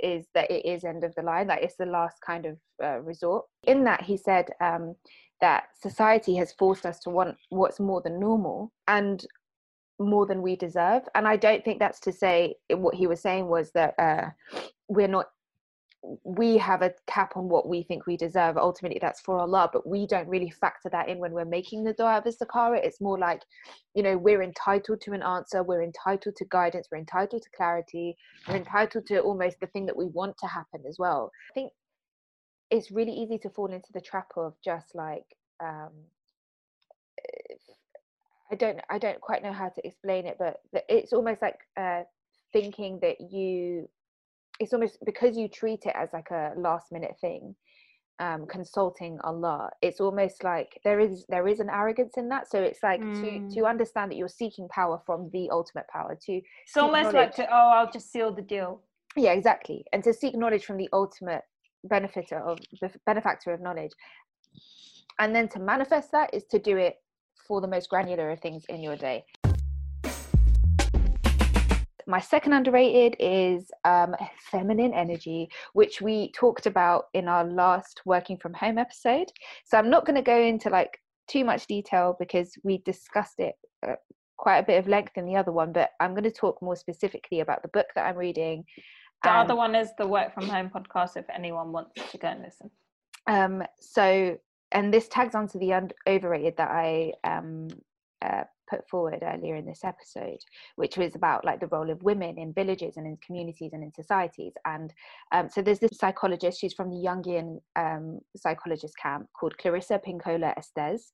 [0.00, 3.00] is that it is end of the line that it's the last kind of uh,
[3.00, 3.44] resort.
[3.64, 4.94] In that he said um,
[5.40, 9.24] that society has forced us to want what's more than normal and
[9.98, 13.46] more than we deserve and i don't think that's to say what he was saying
[13.46, 14.28] was that uh,
[14.88, 15.26] we're not
[16.24, 18.56] we have a cap on what we think we deserve.
[18.56, 21.92] Ultimately, that's for Allah, but we don't really factor that in when we're making the
[21.92, 22.78] dua of istikhara.
[22.84, 23.42] It's more like,
[23.94, 28.16] you know, we're entitled to an answer, we're entitled to guidance, we're entitled to clarity,
[28.48, 31.30] we're entitled to almost the thing that we want to happen as well.
[31.50, 31.72] I think
[32.70, 35.24] it's really easy to fall into the trap of just like,
[35.60, 35.90] um,
[38.50, 40.56] I don't, I don't quite know how to explain it, but
[40.88, 42.02] it's almost like uh,
[42.52, 43.88] thinking that you
[44.58, 47.54] it's almost because you treat it as like a last minute thing
[48.18, 52.50] um consulting allah it's almost like there is there is an arrogance in that.
[52.50, 56.32] So it's like to to understand that you're seeking power from the ultimate power to
[56.32, 58.80] it's almost like to oh i'll just seal the deal.
[59.16, 59.84] Yeah exactly.
[59.92, 61.42] And to seek knowledge from the ultimate
[61.84, 62.58] benefactor of
[63.04, 63.92] benefactor of knowledge.
[65.18, 66.96] And then to manifest that is to do it
[67.46, 69.24] for the most granular of things in your day
[72.06, 74.14] my second underrated is um,
[74.50, 79.26] feminine energy, which we talked about in our last working from home episode.
[79.64, 83.54] So I'm not going to go into like too much detail because we discussed it
[83.86, 83.94] uh,
[84.36, 86.76] quite a bit of length in the other one, but I'm going to talk more
[86.76, 88.64] specifically about the book that I'm reading.
[89.24, 92.28] the and- other one is the work from home podcast if anyone wants to go
[92.28, 92.70] and listen
[93.26, 94.38] Um, so,
[94.72, 97.68] and this tags onto the un- overrated that I um,
[98.22, 100.38] uh, put forward earlier in this episode,
[100.76, 103.92] which was about like the role of women in villages and in communities and in
[103.92, 104.52] societies.
[104.64, 104.92] And
[105.32, 110.56] um, so there's this psychologist, she's from the Jungian um, psychologist camp called Clarissa Pinkola
[110.56, 111.12] Estes.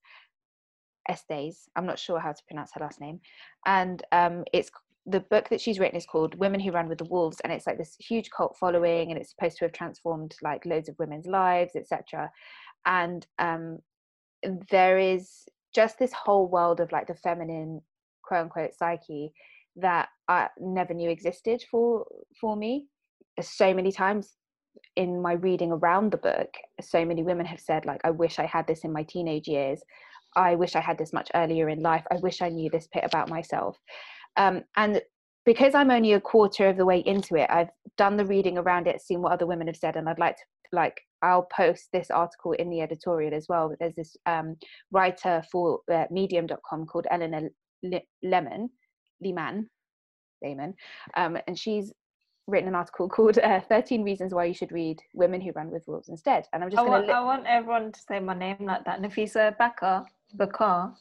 [1.08, 3.20] Estes, I'm not sure how to pronounce her last name.
[3.66, 4.70] And um, it's
[5.06, 7.66] the book that she's written is called Women Who Run with the Wolves, and it's
[7.66, 11.26] like this huge cult following, and it's supposed to have transformed like loads of women's
[11.26, 12.30] lives, etc.
[12.86, 13.78] And um,
[14.70, 17.80] there is just this whole world of like the feminine
[18.22, 19.32] quote unquote psyche
[19.76, 22.06] that I never knew existed for
[22.40, 22.86] for me.
[23.40, 24.36] So many times
[24.96, 26.48] in my reading around the book,
[26.80, 29.82] so many women have said like, "I wish I had this in my teenage years.
[30.36, 32.04] I wish I had this much earlier in life.
[32.10, 33.78] I wish I knew this bit about myself."
[34.36, 35.02] Um, and
[35.44, 38.86] because I'm only a quarter of the way into it, I've done the reading around
[38.86, 40.42] it, seen what other women have said, and I'd like to
[40.72, 43.68] like I'll post this article in the editorial as well.
[43.68, 44.56] But there's this um,
[44.90, 47.48] writer for uh, Medium.com called Eleanor
[47.82, 48.70] Le- Lemon,
[49.20, 49.68] Lehman,
[50.42, 50.74] Lehman,
[51.16, 51.92] um, and she's
[52.48, 55.84] written an article called uh, 13 Reasons Why You Should Read Women Who Run with
[55.86, 56.46] Wolves Instead.
[56.52, 58.84] And I'm just I going want, to I want everyone to say my name like
[58.84, 60.04] that Nafisa Bakkar
[60.36, 60.94] Bakkar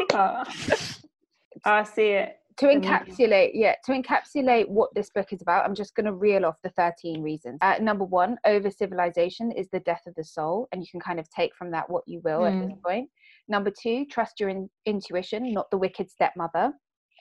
[0.00, 1.00] Bakkar
[1.64, 5.94] I see it to encapsulate yeah to encapsulate what this book is about i'm just
[5.94, 7.58] going to reel off the 13 reasons.
[7.62, 11.18] Uh, number one over civilization is the death of the soul and you can kind
[11.18, 13.08] of take from that what you will at this point.
[13.48, 16.72] Number two trust your in- intuition not the wicked stepmother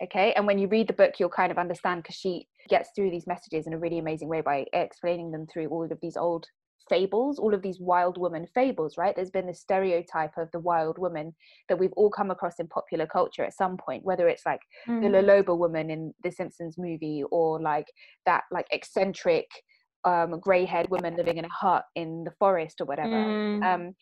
[0.04, 0.34] okay?
[0.34, 3.28] And when you read the book you'll kind of understand because she gets through these
[3.28, 6.46] messages in a really amazing way by explaining them through all of these old
[6.90, 9.16] fables, all of these wild woman fables, right?
[9.16, 11.34] There's been this stereotype of the wild woman
[11.68, 15.02] that we've all come across in popular culture at some point, whether it's like Mm.
[15.02, 17.88] the Loloba woman in the Simpsons movie or like
[18.26, 19.46] that like eccentric
[20.06, 23.10] um grey-haired woman living in a hut in the forest or whatever.
[23.10, 23.64] Mm.
[23.64, 23.96] Um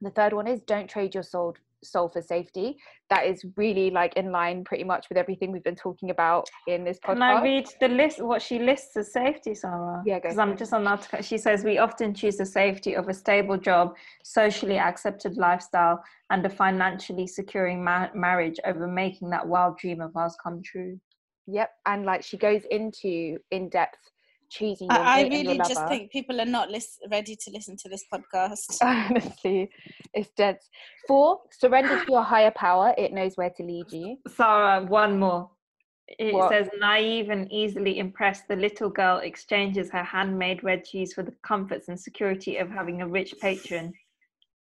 [0.00, 1.54] the third one is don't trade your soul
[1.84, 2.76] soul for safety.
[3.10, 6.84] That is really like in line pretty much with everything we've been talking about in
[6.84, 7.14] this podcast.
[7.14, 8.22] Can I read the list?
[8.22, 10.02] What she lists as safety, Sara?
[10.04, 11.22] Yeah, Because I'm just on article.
[11.22, 13.94] She says we often choose the safety of a stable job,
[14.24, 20.16] socially accepted lifestyle, and a financially securing ma- marriage over making that wild dream of
[20.16, 20.98] ours come true.
[21.46, 24.10] Yep, and like she goes into in depth
[24.50, 27.36] choosing your I, I mate and your really just think people are not lis- ready
[27.36, 28.78] to listen to this podcast.
[28.82, 29.70] honestly
[30.14, 30.58] it's dead
[31.06, 35.50] four surrender to your higher power it knows where to lead you Sara, one more.
[36.08, 36.50] It What?
[36.52, 41.34] says, naive and easily impressed, the little girl exchanges her handmade red cheese for the
[41.42, 43.92] comforts and security of having a rich patron.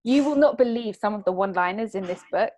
[0.03, 2.51] you will not believe some of the one liners in this book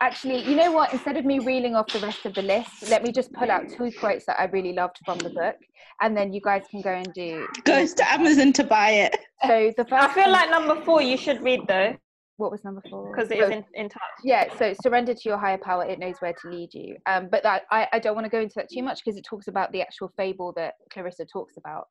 [0.00, 0.92] actually you know what?
[0.92, 3.64] Instead of me reeling off the rest of the list let me just pull out
[3.68, 5.56] two quotes that i really loved from the book
[6.00, 9.16] and then you guys can go and do Goes to Amazon to buy it.
[9.46, 11.94] so the first I feel one- like number four you should read though,
[12.38, 13.14] what was number four?
[13.14, 14.00] Because it is in, in touch.
[14.24, 16.96] yeah so surrender to your higher power it knows where to lead you.
[17.06, 19.24] Um but that i, I don't want to go into that too much because it
[19.28, 21.84] talks about the actual fable that clarissa talks about.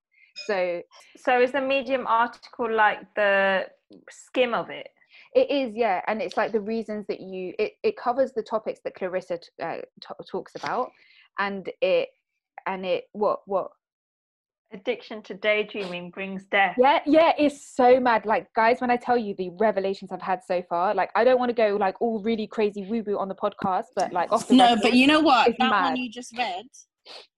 [0.48, 0.81] So
[1.18, 3.65] So is the Medium article like the
[4.10, 4.88] skim of it?
[5.36, 8.80] It is yeah and it's like the reasons that you it, it covers the topics
[8.84, 10.90] that clarissa t- uh, t- talks about
[11.40, 12.10] and it
[12.66, 13.70] and it what what
[14.72, 16.76] Addiction to daydreaming brings death.
[16.80, 20.44] yeah yeah it's so mad like guys when i tell you the revelations i've had
[20.44, 23.28] so far like i don't want to go like all really crazy woo woo on
[23.28, 25.48] the podcast but like off the No, record, but you know what?
[25.60, 25.84] That mad.
[25.86, 26.66] one you just read,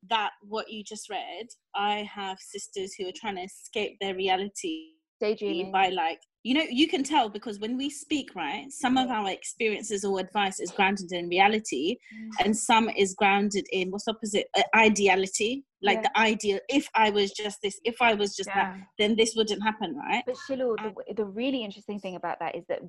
[0.10, 4.90] that what you just read, I have sisters who are trying to escape their reality
[5.22, 9.10] daydreaming by like you know you can tell because when we speak right some of
[9.10, 12.46] our experiences or advice is grounded in reality Mm.
[12.46, 16.08] and some is grounded in what's opposite uh, ideality like Yeah.
[16.14, 19.62] the ideal if i was just this if i was just that then this wouldn't
[19.64, 22.80] happen right But Shilu, the, Um, the really interesting thing about that is that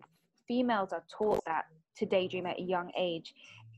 [0.49, 1.65] females are taught that
[1.99, 3.35] to daydream at a young age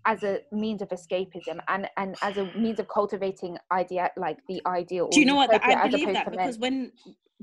[0.06, 4.60] as a means of escapism and, and as a means of cultivating idea like the
[4.66, 5.08] ideal.
[5.08, 6.92] do you know what i believe that because when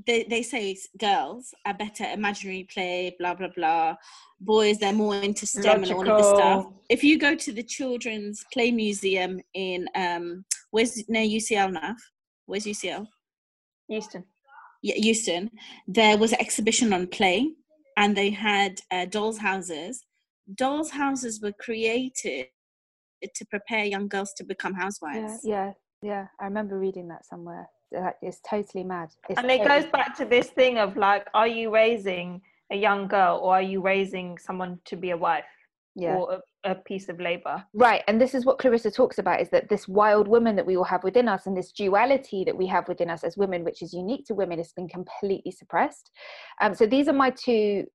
[0.08, 3.96] they, they say girls are better at imaginary play blah blah blah
[4.40, 7.64] boys they're more into stem and all of this stuff if you go to the
[7.64, 11.96] children's play museum in um where's near ucl now
[12.46, 13.06] where's ucl
[13.92, 14.24] Euston.
[14.82, 15.52] yeah, Euston,
[15.88, 17.52] there was an exhibition on play,
[17.98, 20.04] and they had uh, dolls' houses.
[20.56, 22.48] Dolls' houses were created
[23.36, 25.42] to prepare young girls to become yeah, housewives.
[25.44, 26.28] yeah, yeah.
[26.40, 27.68] I remember reading that somewhere.
[27.92, 29.10] That is totally mad.
[29.30, 32.42] It's And it totally goes back to this thing of like, are you raising
[32.72, 35.44] a young girl or are you raising someone to be a wife
[35.96, 36.16] yeah.
[36.16, 37.64] or a, a piece of labor?
[37.74, 40.78] Right, and this is what Clarissa talks about: is that this wild woman that we
[40.78, 43.82] all have within us, and this duality that we have within us as women, which
[43.82, 46.12] is unique to women, has been completely suppressed.
[46.62, 47.86] Um, so these are my two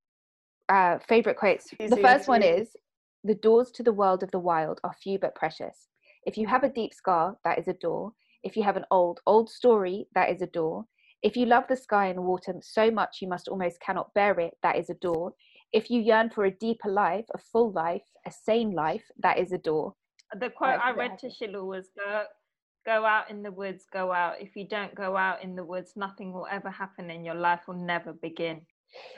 [0.68, 1.70] uh, favorite quotes.
[1.78, 2.76] The first one is,
[3.24, 5.88] "The doors to the world of the wild are few but precious.
[6.26, 8.12] If you have a deep scar, that is a door.
[8.46, 10.84] If you have an old, old story, that is a door.
[11.20, 14.54] If you love the sky and water so much you must almost cannot bear it,
[14.62, 15.32] that is a door.
[15.72, 19.50] If you yearn for a deeper life, a full life, a sane life, that is
[19.50, 19.94] a door.
[20.38, 21.30] The quote I read to.
[21.30, 22.22] Shiloh was go,
[22.84, 24.34] go out in the woods, go out.
[24.40, 27.62] If you don't go out in the woods, nothing will ever happen and your life
[27.66, 28.60] will never begin.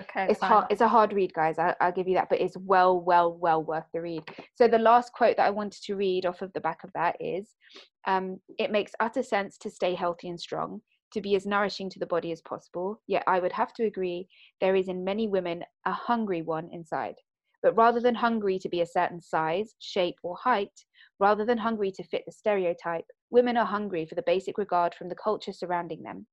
[0.00, 0.48] Okay, It's fine.
[0.48, 0.66] hard.
[0.70, 1.58] It's a hard read, guys.
[1.58, 4.22] I, I'll give you that, but it's well, well, well worth the read.
[4.54, 7.16] So the last quote that I wanted to read off of the back of that
[7.20, 7.54] is,
[8.08, 10.82] um, "It makes utter sense to stay healthy and strong,
[11.12, 13.00] to be as nourishing to the body as possible.
[13.06, 14.28] Yet I would have to agree
[14.60, 17.14] there is in many women a hungry one inside.
[17.62, 20.84] But rather than hungry to be a certain size, shape, or height,
[21.18, 25.08] rather than hungry to fit the stereotype, women are hungry for the basic regard from
[25.08, 26.26] the culture surrounding them."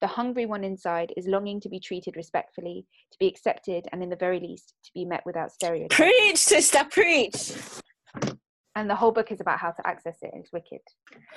[0.00, 4.10] The hungry one inside is longing to be treated respectfully, to be accepted, and in
[4.10, 5.94] the very least, to be met without stereotypes.
[5.94, 7.52] Preach, sister, preach.
[8.74, 10.30] And the whole book is about how to access it.
[10.32, 10.80] It's wicked.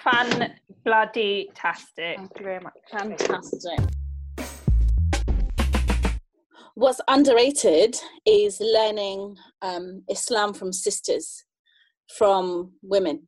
[0.01, 0.55] Fan
[0.85, 2.15] bloody tastic.
[2.17, 2.73] Thank you very much.
[2.89, 3.79] Fantastic.
[6.75, 11.43] What's underrated is learning um, Islam from sisters,
[12.17, 13.27] from women.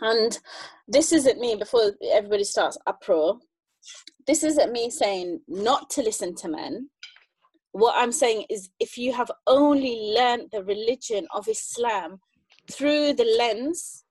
[0.00, 0.38] And
[0.86, 3.38] this isn't me, before everybody starts uproar,
[4.28, 6.88] this isn't me saying not to listen to men.
[7.72, 12.20] What I'm saying is, if you have only learned the religion of Islam
[12.70, 14.04] through the lens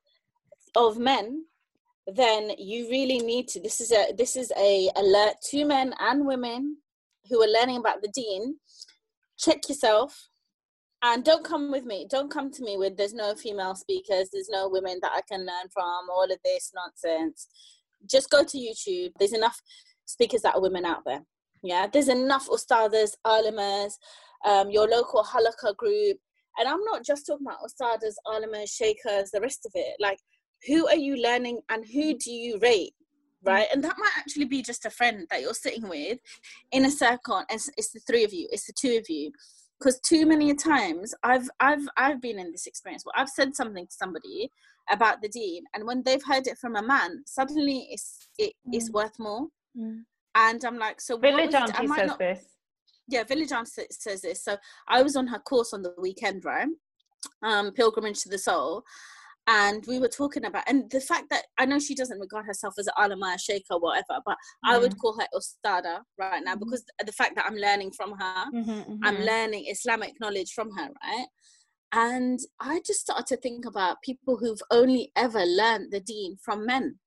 [0.76, 1.46] of men,
[2.08, 3.60] then you really need to.
[3.60, 6.78] This is a this is a alert to men and women
[7.30, 8.56] who are learning about the dean
[9.38, 10.30] check yourself
[11.04, 12.08] and don't come with me.
[12.10, 15.42] Don't come to me with there's no female speakers, there's no women that I can
[15.42, 17.48] learn from, all of this nonsense.
[18.10, 19.12] Just go to YouTube.
[19.20, 19.62] There's enough
[20.06, 21.22] speakers that are women out there.
[21.64, 23.94] Yeah, there's enough ustadas, alimas,
[24.46, 26.18] um, your local halaqa group.
[26.58, 29.96] And I'm not just talking about Osadas, alimas, sheikhs, the rest of it.
[30.00, 30.20] Like,
[30.68, 32.94] who are you learning and who do you rate?
[33.44, 36.18] Right, and that might actually be just a friend that you're sitting with
[36.72, 39.32] in a circle, and it's, it's the three of you, it's the two of you,
[39.80, 43.86] because too many times I've I've I've been in this experience where I've said something
[43.86, 44.50] to somebody
[44.90, 48.76] about the dean, and when they've heard it from a man, suddenly it's it mm.
[48.76, 49.48] is worth more.
[49.78, 50.02] Mm.
[50.34, 52.44] And I'm like, so Village Auntie says not, this.
[53.08, 54.44] Yeah, Village Auntie says this.
[54.44, 54.58] So
[54.88, 56.68] I was on her course on the weekend, right?
[57.44, 58.84] Um, Pilgrimage to the Soul,
[59.48, 62.74] and we were talking about and the fact that I know she doesn't regard herself
[62.78, 64.72] as an alima, sheikh or whatever, but mm.
[64.72, 64.98] I would mm.
[65.00, 66.60] call her ustada right now mm.
[66.60, 69.04] because the fact that I'm learning from her, mm-hmm, mm-hmm.
[69.04, 71.26] I'm learning Islamic knowledge from her, right?
[71.94, 76.66] And I just started to think about people who've only ever learned the deen from
[76.66, 77.00] men.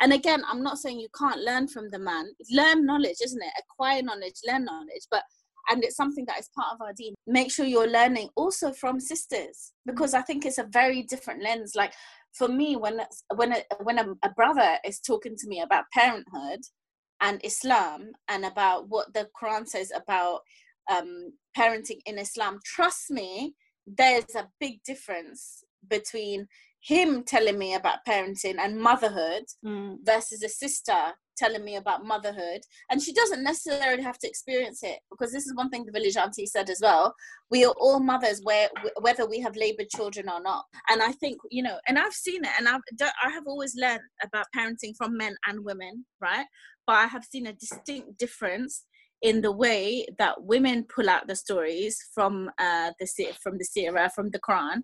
[0.00, 2.32] And again, I'm not saying you can't learn from the man.
[2.50, 3.52] Learn knowledge, isn't it?
[3.58, 5.06] Acquire knowledge, learn knowledge.
[5.10, 5.22] But
[5.68, 7.14] and it's something that is part of our deen.
[7.26, 11.72] Make sure you're learning also from sisters because I think it's a very different lens.
[11.74, 11.92] Like
[12.32, 13.00] for me, when
[13.34, 16.60] when a, when a, a brother is talking to me about parenthood
[17.20, 20.40] and Islam and about what the Quran says about
[20.90, 23.54] um, parenting in Islam, trust me,
[23.86, 26.48] there's a big difference between
[26.82, 29.96] him telling me about parenting and motherhood mm.
[30.04, 32.60] versus a sister telling me about motherhood.
[32.90, 36.16] And she doesn't necessarily have to experience it because this is one thing the village
[36.16, 37.14] auntie said as well.
[37.50, 38.68] We are all mothers where
[39.00, 40.64] whether we have labored children or not.
[40.90, 42.80] And i think you know and i've seen it and i've
[43.24, 46.46] i have always learned about parenting from men and women right?
[46.86, 48.84] But i have seen a distinct difference
[49.22, 53.06] in the way that women pull out the stories from uh, the
[53.40, 54.82] from the Sirah, from the Quran,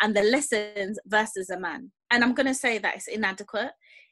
[0.00, 1.90] and the lessons versus a man.
[2.10, 3.70] And I'm going to say that it's inadequate.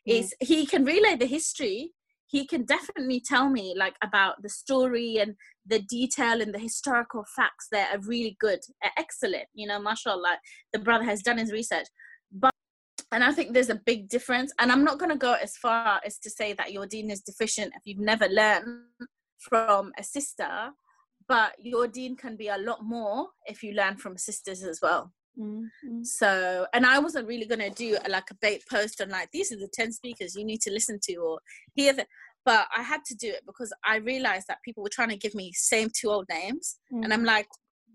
[0.08, 0.18] Mm.
[0.20, 1.92] Is he can relay the history.
[2.26, 5.34] He can definitely tell me like about the story and
[5.66, 8.60] the detail and the historical facts that are really good,
[8.98, 9.46] excellent.
[9.54, 10.38] You know, mashallah,
[10.72, 11.86] the brother has done his research.
[12.30, 12.52] But
[13.10, 14.52] and I think there's a big difference.
[14.58, 17.22] And I'm not going to go as far as to say that your dean is
[17.22, 18.82] deficient if you've never learned
[19.38, 20.70] from a sister,
[21.28, 25.12] but your dean can be a lot more if you learn from sisters as well.
[25.38, 26.02] Mm-hmm.
[26.02, 29.30] So, and I wasn't really going to do a, like a bait post on like,
[29.32, 31.38] these are the 10 speakers you need to listen to or
[31.74, 32.08] hear that.
[32.44, 35.34] But I had to do it because I realized that people were trying to give
[35.34, 36.78] me same two old names.
[36.92, 37.04] Mm-hmm.
[37.04, 37.26] And I'm mm.
[37.26, 37.46] like,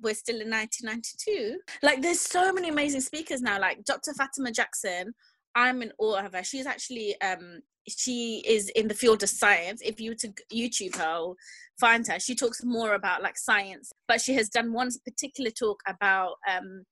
[0.02, 1.60] we're still in 1992.
[1.82, 3.60] Like, there's so many amazing speakers now.
[3.60, 4.14] Like Dr.
[4.14, 5.14] Fatima Jackson,
[5.56, 6.44] I'm in awe of her.
[6.44, 9.82] She's actually, um, she is in the field of science.
[9.84, 11.36] If you were to YouTube her or
[11.80, 15.82] find her, she talks more about like science, but she has done one particular talk
[15.88, 16.84] about um,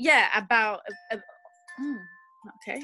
[0.00, 0.80] yeah about
[1.12, 1.94] uh, uh,
[2.56, 2.82] okay.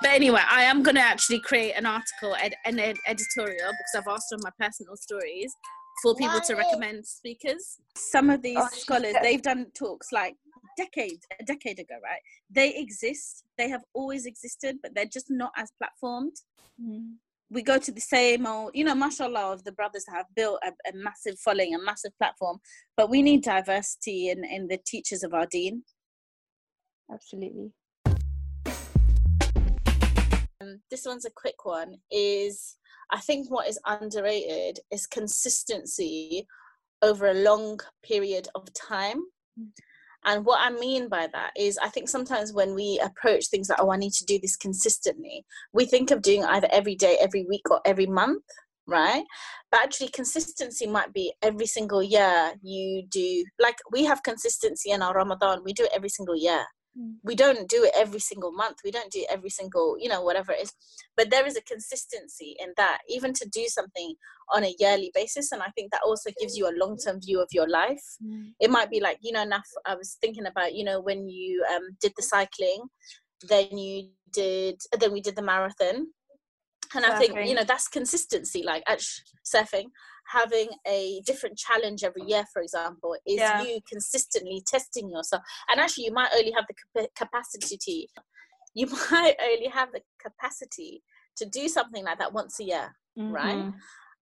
[0.00, 3.94] But anyway i am going to actually create an article ed, an ed, editorial because
[3.96, 5.54] i've asked on my personal stories
[6.02, 7.78] for people to recommend speakers.
[7.94, 10.34] Some of these oh, scholars they've done talks like
[10.76, 12.20] decades a decade ago right?
[12.50, 16.36] They exist they have always existed but they're just not as platformed.
[16.80, 17.16] Mm
[17.52, 20.58] we go to the same old, you know, mashallah, of the brothers that have built
[20.64, 22.58] a, a, massive following, a massive platform,
[22.96, 25.82] but we need diversity in, in the teachers of our deen.
[27.12, 27.72] Absolutely.
[30.62, 31.96] Um, this one's a quick one.
[32.10, 32.76] Is
[33.10, 36.46] I think what is underrated is consistency
[37.02, 39.24] over a long period of time.
[40.24, 43.80] And what I mean by that is, I think sometimes when we approach things like,
[43.80, 47.44] oh, I need to do this consistently, we think of doing either every day, every
[47.48, 48.44] week, or every month,
[48.86, 49.24] right?
[49.70, 55.02] But actually, consistency might be every single year you do, like we have consistency in
[55.02, 56.64] our Ramadan, we do it every single year.
[56.98, 57.14] Mm.
[57.24, 60.20] we don't do it every single month we don't do it every single you know
[60.20, 60.72] whatever it is
[61.16, 64.12] but there is a consistency in that even to do something
[64.52, 67.48] on a yearly basis and i think that also gives you a long-term view of
[67.50, 68.50] your life mm.
[68.60, 71.64] it might be like you know enough i was thinking about you know when you
[71.74, 72.82] um, did the cycling
[73.48, 76.08] then you did then we did the marathon
[76.94, 77.10] and surfing.
[77.10, 79.86] i think you know that's consistency like actually surfing
[80.30, 83.62] having a different challenge every year, for example, is yeah.
[83.62, 85.42] you consistently testing yourself.
[85.70, 88.22] And actually, you might only have the capacity to,
[88.74, 91.02] you might only have the capacity
[91.36, 93.32] to do something like that once a year, mm-hmm.
[93.32, 93.72] right?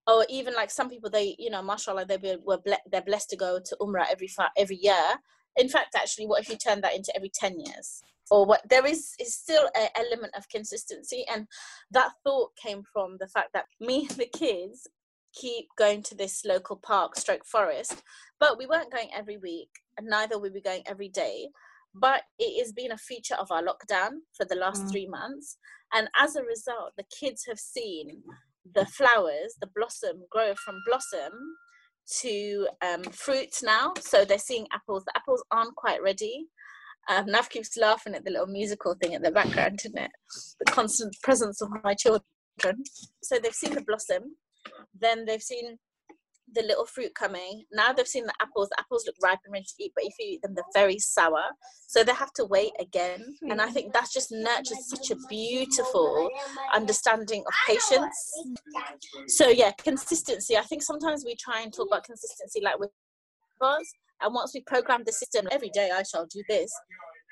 [0.07, 3.37] Or even like some people, they, you know, mashallah, they were ble- they're blessed to
[3.37, 5.17] go to Umrah every fa- every year.
[5.57, 8.03] In fact, actually, what if you turn that into every 10 years?
[8.31, 11.47] or what there is is still an element of consistency and
[11.91, 14.87] that thought came from the fact that me and the kids
[15.35, 18.03] keep going to this local park stroke forest
[18.39, 21.49] but we weren't going every week and neither were we going every day
[21.95, 24.91] but it has been a feature of our lockdown for the last Mm.
[24.91, 25.57] three months
[25.93, 28.23] and as a result the kids have seen
[28.75, 31.33] the flowers the blossom grow from blossom
[32.21, 36.47] to um, fruit now so they're seeing apples the apples aren't quite ready
[37.09, 40.11] um, Nav keeps laughing at the little musical thing at the background, isn't it?
[40.59, 42.23] The constant presence of my children.
[43.23, 44.37] So they've seen the blossom,
[44.99, 45.79] then they've seen
[46.55, 47.65] the little fruit coming.
[47.73, 48.69] Now they've seen the apples.
[48.71, 50.99] The apples look ripe and ready to eat, but if you eat them, they're very
[50.99, 51.43] sour.
[51.87, 53.37] So they have to wait again.
[53.43, 56.29] And I think that's just nurtures such a beautiful
[56.75, 58.33] understanding of patience.
[59.29, 60.57] So yeah, consistency.
[60.57, 62.91] I think sometimes we try and talk about consistency like with
[63.61, 63.93] us.
[64.23, 66.71] And once we program the system, every day I shall do this.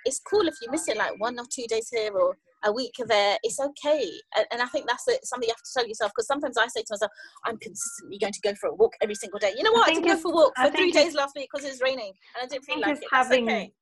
[0.05, 2.95] It's cool if you miss it like one or two days here or a week
[3.07, 3.39] there.
[3.43, 4.11] It's okay.
[4.37, 6.67] And, and I think that's it, something you have to tell yourself because sometimes I
[6.69, 7.13] say to myself,
[7.45, 9.55] I'm consistently going to go for a walk every single day.
[9.57, 9.89] You know what?
[9.89, 11.81] I, think didn't go for a walk for three days last week because it was
[11.81, 13.05] raining and I didn't feel like it.
[13.11, 13.73] Having okay.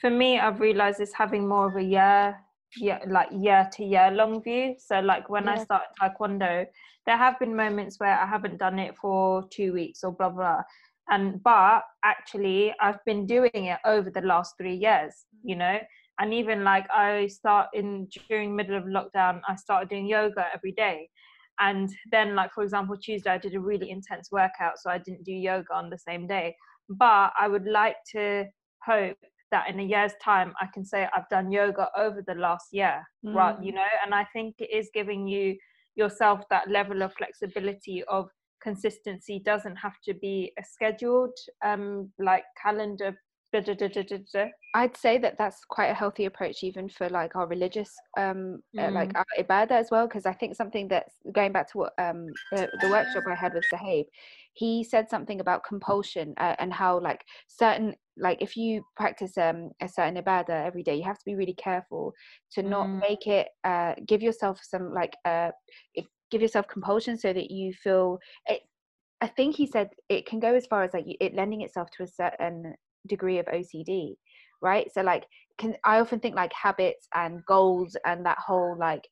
[0.00, 2.36] for me i've realized it's having more of a year
[2.76, 5.64] yeah like year to year long view so like when i Yeah.
[5.64, 6.66] started taekwondo
[7.06, 10.62] there have been moments where i haven't done it for two weeks or blah blah
[11.08, 15.78] and but actually i've been doing it over the last three years you know
[16.20, 20.72] and even like i start in during middle of lockdown i started doing yoga every
[20.72, 21.08] day.
[21.58, 25.24] And then like for example tuesday i did a really intense workout so i didn't
[25.24, 26.54] do yoga on the same day.
[26.88, 28.44] But i would like to
[28.84, 29.16] hope
[29.50, 33.02] that in a year's time i can say i've done yoga over the last year
[33.24, 33.90] right you know?
[34.04, 35.56] And i think it is giving you
[35.96, 38.28] yourself that level of flexibility of
[38.62, 43.16] consistency doesn't have to be a scheduled um like calendar
[43.52, 43.88] da, da,
[44.32, 44.46] da.
[44.72, 48.90] I'd say that that's quite a healthy approach, even for like our religious, um, uh,
[48.92, 49.16] like Mm.
[49.16, 50.06] our ibadah as well.
[50.06, 53.54] Because I think something that's going back to what um the, the workshop I had
[53.54, 54.04] with Suhaib,
[54.54, 59.70] he said something about compulsion uh, and how like certain like if you practice um
[59.80, 62.12] a certain ibadah every day, you have to be really careful
[62.52, 63.00] to not Mm.
[63.00, 65.50] make it uh give yourself some like uh
[66.30, 68.62] give yourself compulsion so that you feel it.
[69.20, 72.04] I think he said it can go as far as like it lending itself to
[72.04, 72.74] a certain
[73.06, 74.16] degree of OCD,
[74.62, 74.90] right?
[74.92, 75.26] So like
[75.58, 79.06] can I often think like habits and goals and that whole like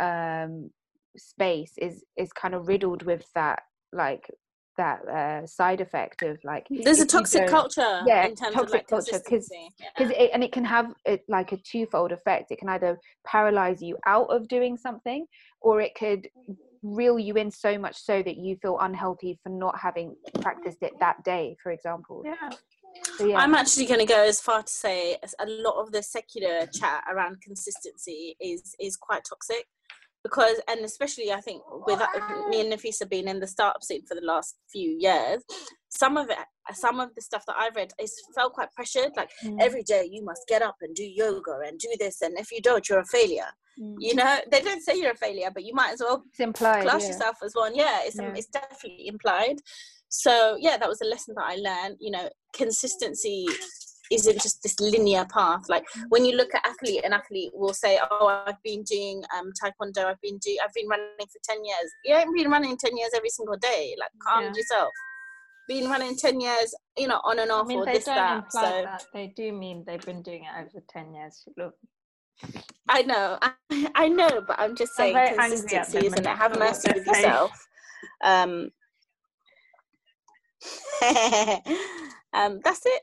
[0.00, 0.70] um
[1.16, 3.60] space is is kind of riddled with that
[3.92, 4.30] like
[4.78, 8.72] that uh side effect of like There's a toxic culture yeah, in terms of toxic
[8.72, 9.74] like culture, 'cause- consistency.
[9.98, 13.82] because it, and it can have it like a twofold effect it can either paralyze
[13.82, 15.26] you out of doing something
[15.60, 16.26] or it could
[16.82, 20.94] reel you in so much so that you feel unhealthy for not having practiced it
[21.00, 22.48] that day for example yeah
[23.16, 26.02] so yeah I'm actually going to go as far to say a lot of the
[26.02, 29.66] secular chat around consistency is is quite toxic
[30.24, 34.04] because and especially I think with uh, me and Nafisa being in the startup scene
[34.06, 35.42] for the last few years,
[35.88, 36.38] some of it,
[36.74, 39.10] some of the stuff that I've read is felt quite pressured.
[39.16, 39.60] Like Mm.
[39.60, 42.60] every day you must get up and do yoga and do this, and if you
[42.60, 43.50] don't, you're a failure.
[43.80, 43.96] Mm.
[43.98, 46.82] You know, they don't say you're a failure, but you might as well it's implied
[46.82, 47.08] class yeah.
[47.08, 47.74] yourself as one.
[47.74, 48.32] Yeah, it's Yeah.
[48.36, 49.58] it's definitely implied.
[50.14, 51.96] So yeah, that was a lesson that I learned.
[51.98, 53.46] You know, consistency
[54.12, 55.70] isn't just this linear path.
[55.70, 59.50] Like when you look at athlete, an athlete will say, "Oh, I've been doing um,
[59.60, 60.04] taekwondo.
[60.04, 60.54] I've been do.
[60.62, 61.90] I've been running for ten years.
[62.04, 63.96] You haven't been running ten years every single day.
[63.98, 64.52] Like calm Yeah.
[64.54, 64.90] yourself.
[65.66, 68.16] Been running ten years, you know, on and off I mean, or they this don't
[68.16, 68.44] that.
[68.44, 69.04] imply So that.
[69.14, 71.44] They do mean they've been doing it over 10 years.
[71.56, 71.74] Look,
[72.88, 73.52] I know, I,
[73.94, 76.36] I know, but I'm just I'm saying at consistency, isn't it?
[76.36, 77.52] Have mercy with yourself.
[78.24, 78.70] Um,
[82.32, 83.02] um, that's it.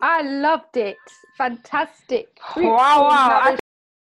[0.00, 0.96] I loved it.
[1.38, 2.38] Fantastic.
[2.56, 3.56] Wow, wow,